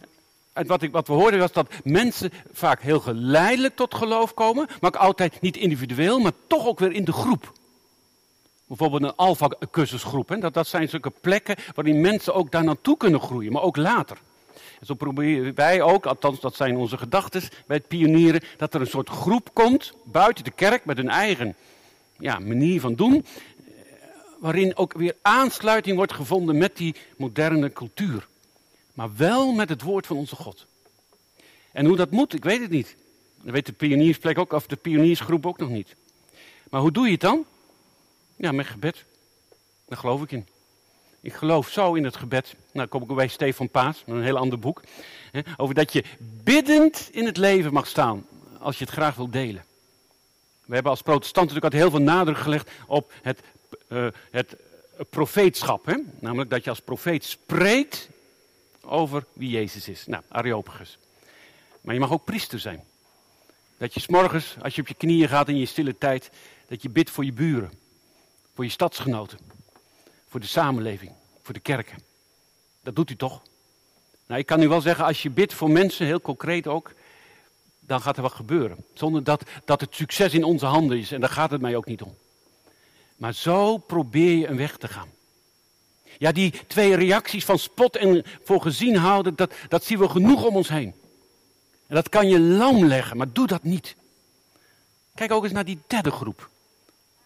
wat, 0.53 0.81
ik, 0.81 0.91
wat 0.91 1.07
we 1.07 1.13
hoorden 1.13 1.39
was 1.39 1.51
dat 1.51 1.71
mensen 1.83 2.31
vaak 2.51 2.81
heel 2.81 2.99
geleidelijk 2.99 3.75
tot 3.75 3.95
geloof 3.95 4.33
komen, 4.33 4.67
maar 4.79 4.93
ook 4.93 5.01
altijd 5.01 5.41
niet 5.41 5.57
individueel, 5.57 6.19
maar 6.19 6.31
toch 6.47 6.67
ook 6.67 6.79
weer 6.79 6.91
in 6.91 7.05
de 7.05 7.13
groep. 7.13 7.53
Bijvoorbeeld 8.65 9.03
een 9.03 9.15
alfa-cursusgroep. 9.15 10.35
Dat, 10.39 10.53
dat 10.53 10.67
zijn 10.67 10.89
zulke 10.89 11.09
plekken 11.21 11.55
waarin 11.75 12.01
mensen 12.01 12.33
ook 12.33 12.51
daar 12.51 12.63
naartoe 12.63 12.97
kunnen 12.97 13.21
groeien, 13.21 13.51
maar 13.51 13.61
ook 13.61 13.77
later. 13.77 14.17
En 14.79 14.85
zo 14.85 14.93
proberen 14.93 15.55
wij 15.55 15.81
ook, 15.81 16.05
althans 16.05 16.39
dat 16.39 16.55
zijn 16.55 16.77
onze 16.77 16.97
gedachten 16.97 17.41
bij 17.67 17.77
het 17.77 17.87
pionieren, 17.87 18.41
dat 18.57 18.73
er 18.73 18.81
een 18.81 18.87
soort 18.87 19.09
groep 19.09 19.49
komt 19.53 19.93
buiten 20.03 20.43
de 20.43 20.51
kerk 20.51 20.85
met 20.85 20.97
een 20.97 21.09
eigen 21.09 21.55
ja, 22.17 22.39
manier 22.39 22.81
van 22.81 22.95
doen, 22.95 23.25
waarin 24.39 24.77
ook 24.77 24.93
weer 24.93 25.15
aansluiting 25.21 25.95
wordt 25.95 26.13
gevonden 26.13 26.57
met 26.57 26.77
die 26.77 26.95
moderne 27.17 27.73
cultuur. 27.73 28.27
Maar 28.93 29.15
wel 29.15 29.51
met 29.53 29.69
het 29.69 29.81
woord 29.81 30.07
van 30.07 30.17
onze 30.17 30.35
God. 30.35 30.65
En 31.71 31.85
hoe 31.85 31.95
dat 31.95 32.11
moet, 32.11 32.33
ik 32.33 32.43
weet 32.43 32.61
het 32.61 32.69
niet. 32.69 32.95
Dat 33.41 33.53
weet 33.53 33.65
de 33.65 33.71
pioniersplek 33.73 34.37
ook, 34.37 34.53
of 34.53 34.67
de 34.67 34.75
pioniersgroep 34.75 35.45
ook 35.45 35.57
nog 35.57 35.69
niet. 35.69 35.95
Maar 36.69 36.81
hoe 36.81 36.91
doe 36.91 37.05
je 37.05 37.11
het 37.11 37.21
dan? 37.21 37.45
Ja, 38.35 38.51
met 38.51 38.65
gebed. 38.65 39.05
Daar 39.85 39.97
geloof 39.97 40.21
ik 40.21 40.31
in. 40.31 40.47
Ik 41.21 41.33
geloof 41.33 41.69
zo 41.69 41.93
in 41.93 42.03
het 42.03 42.15
gebed. 42.15 42.55
Nou, 42.71 42.87
kom 42.87 43.01
ik 43.01 43.15
bij 43.15 43.27
Stefan 43.27 43.69
Paas, 43.69 44.03
een 44.05 44.23
heel 44.23 44.37
ander 44.37 44.59
boek. 44.59 44.81
Hè, 45.31 45.41
over 45.57 45.75
dat 45.75 45.93
je 45.93 46.03
biddend 46.19 47.09
in 47.11 47.25
het 47.25 47.37
leven 47.37 47.73
mag 47.73 47.87
staan, 47.87 48.25
als 48.59 48.77
je 48.77 48.83
het 48.83 48.93
graag 48.93 49.15
wilt 49.15 49.33
delen. 49.33 49.63
We 50.65 50.73
hebben 50.73 50.91
als 50.91 51.01
protestanten 51.01 51.55
natuurlijk 51.55 51.73
altijd 51.73 51.81
heel 51.81 52.05
veel 52.05 52.15
nadruk 52.15 52.37
gelegd 52.37 52.69
op 52.87 53.11
het, 53.21 53.41
uh, 53.89 54.07
het 54.31 54.55
profeetschap. 55.09 55.85
Hè? 55.85 55.95
Namelijk 56.19 56.49
dat 56.49 56.63
je 56.63 56.69
als 56.69 56.79
profeet 56.79 57.23
spreekt 57.23 58.09
over 58.81 59.25
wie 59.33 59.49
Jezus 59.49 59.87
is. 59.87 60.05
Nou, 60.07 60.23
Areopagus. 60.27 60.97
Maar 61.81 61.93
je 61.93 61.99
mag 61.99 62.11
ook 62.11 62.25
priester 62.25 62.59
zijn. 62.59 62.83
Dat 63.77 63.93
je 63.93 63.99
s'morgens, 63.99 64.55
als 64.61 64.75
je 64.75 64.81
op 64.81 64.87
je 64.87 64.93
knieën 64.93 65.27
gaat 65.27 65.47
in 65.47 65.57
je 65.57 65.65
stille 65.65 65.97
tijd, 65.97 66.29
dat 66.67 66.81
je 66.81 66.89
bidt 66.89 67.09
voor 67.09 67.25
je 67.25 67.33
buren, 67.33 67.71
voor 68.53 68.63
je 68.63 68.71
stadsgenoten, 68.71 69.39
voor 70.29 70.39
de 70.39 70.45
samenleving, 70.45 71.11
voor 71.41 71.53
de 71.53 71.59
kerken. 71.59 71.97
Dat 72.83 72.95
doet 72.95 73.09
u 73.09 73.15
toch? 73.15 73.41
Nou, 74.27 74.39
ik 74.39 74.45
kan 74.45 74.61
u 74.61 74.67
wel 74.67 74.81
zeggen, 74.81 75.05
als 75.05 75.21
je 75.21 75.29
bidt 75.29 75.53
voor 75.53 75.71
mensen, 75.71 76.05
heel 76.05 76.21
concreet 76.21 76.67
ook, 76.67 76.93
dan 77.79 78.01
gaat 78.01 78.15
er 78.15 78.21
wat 78.21 78.33
gebeuren. 78.33 78.85
Zonder 78.93 79.23
dat, 79.23 79.43
dat 79.65 79.81
het 79.81 79.95
succes 79.95 80.33
in 80.33 80.43
onze 80.43 80.65
handen 80.65 80.97
is. 80.97 81.11
En 81.11 81.19
daar 81.19 81.29
gaat 81.29 81.51
het 81.51 81.61
mij 81.61 81.75
ook 81.75 81.85
niet 81.85 82.01
om. 82.01 82.15
Maar 83.17 83.33
zo 83.33 83.77
probeer 83.77 84.37
je 84.37 84.47
een 84.47 84.57
weg 84.57 84.77
te 84.77 84.87
gaan. 84.87 85.09
Ja, 86.17 86.31
die 86.31 86.53
twee 86.67 86.95
reacties 86.95 87.45
van 87.45 87.59
spot 87.59 87.95
en 87.95 88.25
voor 88.43 88.61
gezien 88.61 88.95
houden, 88.95 89.35
dat, 89.35 89.53
dat 89.67 89.83
zien 89.83 89.99
we 89.99 90.09
genoeg 90.09 90.45
om 90.45 90.55
ons 90.55 90.69
heen. 90.69 90.93
En 91.87 91.95
dat 91.95 92.09
kan 92.09 92.29
je 92.29 92.39
lam 92.39 92.85
leggen, 92.85 93.17
maar 93.17 93.33
doe 93.33 93.47
dat 93.47 93.63
niet. 93.63 93.95
Kijk 95.15 95.31
ook 95.31 95.43
eens 95.43 95.53
naar 95.53 95.65
die 95.65 95.79
derde 95.87 96.11
groep. 96.11 96.49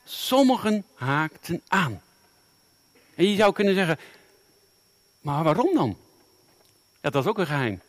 Sommigen 0.04 0.86
haakten 0.94 1.62
aan. 1.68 2.02
En 3.15 3.30
je 3.30 3.36
zou 3.36 3.54
kunnen 3.54 3.76
zeggen, 3.76 3.99
maar 5.21 5.43
waarom 5.43 5.76
dan? 5.76 5.97
Ja, 7.02 7.10
dat 7.10 7.23
is 7.23 7.30
ook 7.30 7.38
een 7.38 7.45
geheim. 7.45 7.82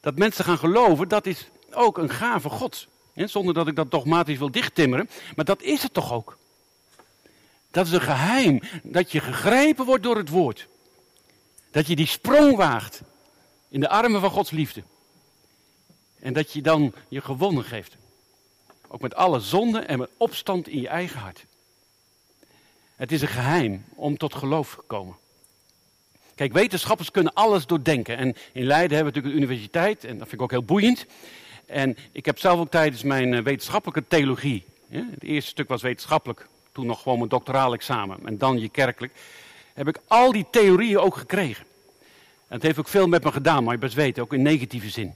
Dat 0.00 0.16
mensen 0.18 0.44
gaan 0.44 0.58
geloven, 0.58 1.08
dat 1.08 1.26
is 1.26 1.48
ook 1.70 1.98
een 1.98 2.10
gave 2.10 2.48
God. 2.48 2.86
Zonder 3.14 3.54
dat 3.54 3.68
ik 3.68 3.76
dat 3.76 3.90
dogmatisch 3.90 4.38
wil 4.38 4.50
dichttimmeren, 4.50 5.10
maar 5.36 5.44
dat 5.44 5.62
is 5.62 5.82
het 5.82 5.94
toch 5.94 6.12
ook. 6.12 6.38
Dat 7.70 7.86
is 7.86 7.92
een 7.92 8.00
geheim, 8.00 8.60
dat 8.82 9.12
je 9.12 9.20
gegrepen 9.20 9.84
wordt 9.84 10.02
door 10.02 10.16
het 10.16 10.28
woord. 10.28 10.68
Dat 11.70 11.86
je 11.86 11.96
die 11.96 12.06
sprong 12.06 12.56
waagt 12.56 13.02
in 13.68 13.80
de 13.80 13.88
armen 13.88 14.20
van 14.20 14.30
Gods 14.30 14.50
liefde. 14.50 14.82
En 16.18 16.32
dat 16.32 16.52
je 16.52 16.62
dan 16.62 16.94
je 17.08 17.20
gewonnen 17.20 17.64
geeft. 17.64 17.96
Ook 18.88 19.00
met 19.00 19.14
alle 19.14 19.40
zonde 19.40 19.78
en 19.78 19.98
met 19.98 20.10
opstand 20.16 20.68
in 20.68 20.80
je 20.80 20.88
eigen 20.88 21.20
hart. 21.20 21.44
Het 22.96 23.12
is 23.12 23.22
een 23.22 23.28
geheim 23.28 23.84
om 23.94 24.16
tot 24.16 24.34
geloof 24.34 24.74
te 24.74 24.82
komen. 24.86 25.16
Kijk, 26.34 26.52
wetenschappers 26.52 27.10
kunnen 27.10 27.32
alles 27.32 27.66
doordenken. 27.66 28.16
En 28.16 28.36
in 28.52 28.64
Leiden 28.64 28.96
hebben 28.96 29.12
we 29.12 29.18
natuurlijk 29.20 29.34
een 29.34 29.42
universiteit, 29.42 30.04
en 30.04 30.18
dat 30.18 30.28
vind 30.28 30.32
ik 30.32 30.42
ook 30.42 30.50
heel 30.50 30.64
boeiend. 30.64 31.06
En 31.66 31.96
ik 32.12 32.26
heb 32.26 32.38
zelf 32.38 32.60
ook 32.60 32.70
tijdens 32.70 33.02
mijn 33.02 33.34
eh, 33.34 33.42
wetenschappelijke 33.42 34.04
theologie, 34.08 34.64
het 34.88 35.22
eerste 35.22 35.50
stuk 35.50 35.68
was 35.68 35.82
wetenschappelijk, 35.82 36.46
toen 36.72 36.86
nog 36.86 37.02
gewoon 37.02 37.18
mijn 37.18 37.30
doctoraal 37.30 37.72
examen 37.72 38.18
en 38.24 38.38
dan 38.38 38.60
je 38.60 38.68
kerkelijk, 38.68 39.12
heb 39.74 39.88
ik 39.88 40.00
al 40.06 40.32
die 40.32 40.46
theorieën 40.50 40.98
ook 40.98 41.16
gekregen. 41.16 41.64
En 42.48 42.54
het 42.54 42.62
heeft 42.62 42.78
ook 42.78 42.88
veel 42.88 43.06
met 43.06 43.24
me 43.24 43.32
gedaan, 43.32 43.64
maar 43.64 43.74
je 43.74 43.80
best 43.80 43.94
weten, 43.94 44.22
ook 44.22 44.32
in 44.32 44.42
negatieve 44.42 44.90
zin. 44.90 45.14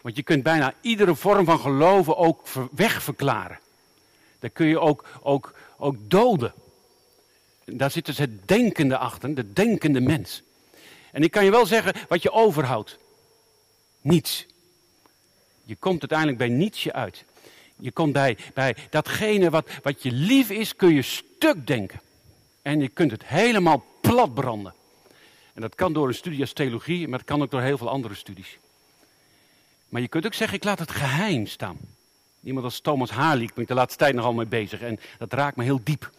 Want 0.00 0.16
je 0.16 0.22
kunt 0.22 0.42
bijna 0.42 0.74
iedere 0.80 1.14
vorm 1.14 1.44
van 1.44 1.58
geloven 1.58 2.16
ook 2.16 2.48
wegverklaren. 2.70 3.58
Daar 4.38 4.50
kun 4.50 4.66
je 4.66 4.78
ook, 4.78 5.04
ook, 5.22 5.54
ook 5.76 5.96
doden. 6.00 6.52
Daar 7.64 7.90
zit 7.90 8.06
dus 8.06 8.18
het 8.18 8.48
denkende 8.48 8.98
achter, 8.98 9.34
de 9.34 9.52
denkende 9.52 10.00
mens. 10.00 10.42
En 11.12 11.22
ik 11.22 11.30
kan 11.30 11.44
je 11.44 11.50
wel 11.50 11.66
zeggen 11.66 11.94
wat 12.08 12.22
je 12.22 12.30
overhoudt. 12.30 12.98
Niets. 14.00 14.46
Je 15.64 15.76
komt 15.76 16.00
uiteindelijk 16.00 16.38
bij 16.38 16.48
nietsje 16.48 16.92
uit. 16.92 17.24
Je 17.76 17.90
komt 17.90 18.12
bij, 18.12 18.36
bij 18.54 18.76
datgene 18.90 19.50
wat, 19.50 19.70
wat 19.82 20.02
je 20.02 20.12
lief 20.12 20.50
is, 20.50 20.76
kun 20.76 20.94
je 20.94 21.02
stuk 21.02 21.66
denken. 21.66 22.00
En 22.62 22.80
je 22.80 22.88
kunt 22.88 23.10
het 23.10 23.24
helemaal 23.26 23.84
plat 24.00 24.34
branden. 24.34 24.74
En 25.54 25.60
dat 25.60 25.74
kan 25.74 25.92
door 25.92 26.08
een 26.08 26.14
studie 26.14 26.40
als 26.40 26.52
theologie, 26.52 27.08
maar 27.08 27.18
dat 27.18 27.26
kan 27.26 27.42
ook 27.42 27.50
door 27.50 27.60
heel 27.60 27.78
veel 27.78 27.88
andere 27.88 28.14
studies. 28.14 28.58
Maar 29.88 30.00
je 30.00 30.08
kunt 30.08 30.26
ook 30.26 30.34
zeggen, 30.34 30.56
ik 30.56 30.64
laat 30.64 30.78
het 30.78 30.90
geheim 30.90 31.46
staan. 31.46 31.78
Iemand 32.42 32.64
als 32.64 32.80
Thomas 32.80 33.10
Harley, 33.10 33.42
ik 33.44 33.54
ben 33.54 33.62
ik 33.62 33.68
de 33.68 33.74
laatste 33.74 33.98
tijd 33.98 34.14
nogal 34.14 34.32
mee 34.32 34.46
bezig. 34.46 34.80
En 34.80 35.00
dat 35.18 35.32
raakt 35.32 35.56
me 35.56 35.64
heel 35.64 35.80
diep. 35.84 36.10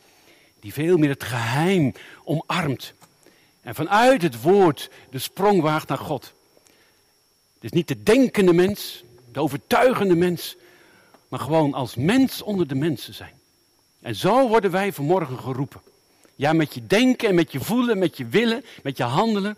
Die 0.65 0.73
veel 0.73 0.97
meer 0.97 1.09
het 1.09 1.23
geheim 1.23 1.93
omarmt. 2.23 2.93
En 3.61 3.75
vanuit 3.75 4.21
het 4.21 4.41
woord 4.41 4.89
de 5.09 5.19
sprong 5.19 5.61
waagt 5.61 5.87
naar 5.87 5.97
God. 5.97 6.33
Dus 7.59 7.71
niet 7.71 7.87
de 7.87 8.03
denkende 8.03 8.53
mens, 8.53 9.03
de 9.31 9.39
overtuigende 9.39 10.15
mens, 10.15 10.55
maar 11.27 11.39
gewoon 11.39 11.73
als 11.73 11.95
mens 11.95 12.41
onder 12.41 12.67
de 12.67 12.75
mensen 12.75 13.13
zijn. 13.13 13.33
En 14.01 14.15
zo 14.15 14.47
worden 14.47 14.71
wij 14.71 14.93
vanmorgen 14.93 15.39
geroepen. 15.39 15.81
Ja, 16.35 16.53
met 16.53 16.73
je 16.73 16.87
denken 16.87 17.29
en 17.29 17.35
met 17.35 17.51
je 17.51 17.59
voelen, 17.59 17.97
met 17.97 18.17
je 18.17 18.25
willen, 18.25 18.65
met 18.83 18.97
je 18.97 19.03
handelen, 19.03 19.57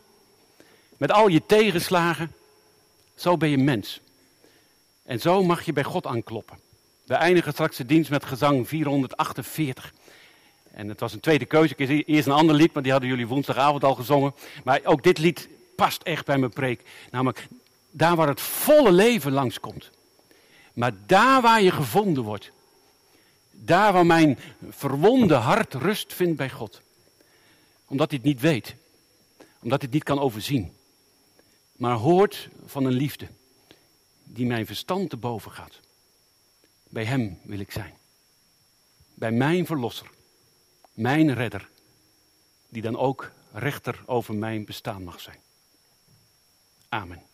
met 0.98 1.12
al 1.12 1.28
je 1.28 1.46
tegenslagen. 1.46 2.34
Zo 3.16 3.38
ben 3.38 3.50
je 3.50 3.58
mens. 3.58 4.02
En 5.04 5.20
zo 5.20 5.44
mag 5.44 5.66
je 5.66 5.74
bij 5.74 5.84
God 5.84 6.06
aankloppen. 6.06 6.60
We 7.06 7.14
eindigen 7.14 7.52
straks 7.52 7.78
de 7.78 7.86
dienst 7.86 8.10
met 8.10 8.26
gezang 8.26 8.68
448. 8.68 9.94
En 10.78 10.90
het 10.90 11.00
was 11.00 11.14
een 11.14 11.20
tweede 11.20 11.46
keuze. 11.46 12.04
Eerst 12.04 12.28
een 12.28 12.34
ander 12.34 12.56
lied, 12.56 12.74
maar 12.74 12.84
die 12.84 12.92
hadden 12.92 13.10
jullie 13.10 13.28
woensdagavond 13.28 13.84
al 13.84 13.96
gezongen. 13.96 14.34
Maar 14.64 14.80
ook 14.84 15.04
dit 15.04 15.18
lied 15.18 15.50
past 15.76 16.02
echt 16.02 16.26
bij 16.26 16.38
mijn 16.38 16.52
preek. 16.52 16.82
Namelijk, 17.12 17.48
daar 17.92 18.16
waar 18.16 18.28
het 18.28 18.42
volle 18.42 18.92
leven 18.92 19.32
langskomt. 19.32 19.90
Maar 20.74 20.92
daar 21.06 21.42
waar 21.42 21.62
je 21.62 21.72
gevonden 21.72 22.24
wordt. 22.24 22.52
Daar 23.52 23.94
waar 23.94 24.06
mijn 24.06 24.40
verwonde 24.70 25.34
hart 25.34 25.74
rust 25.74 26.14
vindt 26.14 26.38
bij 26.38 26.50
God. 26.50 26.82
Omdat 27.88 28.10
hij 28.10 28.20
het 28.20 28.28
niet 28.28 28.42
weet. 28.42 28.76
Omdat 29.38 29.82
hij 29.82 29.90
het 29.90 29.92
niet 29.92 30.04
kan 30.04 30.20
overzien. 30.20 30.74
Maar 31.76 31.96
hoort 31.96 32.50
van 32.66 32.86
een 32.86 32.94
liefde. 32.94 33.28
Die 34.24 34.46
mijn 34.46 34.66
verstand 34.66 35.10
te 35.10 35.18
boven 35.18 35.52
gaat. 35.52 35.80
Bij 36.90 37.06
hem 37.06 37.40
wil 37.44 37.60
ik 37.60 37.72
zijn. 37.72 37.94
Bij 39.14 39.32
mijn 39.32 39.66
verlosser. 39.66 40.16
Mijn 40.98 41.34
redder. 41.34 41.70
Die 42.70 42.82
dan 42.82 42.98
ook 42.98 43.32
rechter 43.52 44.04
over 44.06 44.36
mijn 44.36 44.66
bestaan 44.66 45.04
mag 45.04 45.20
zijn. 45.20 45.40
Amen. 46.90 47.27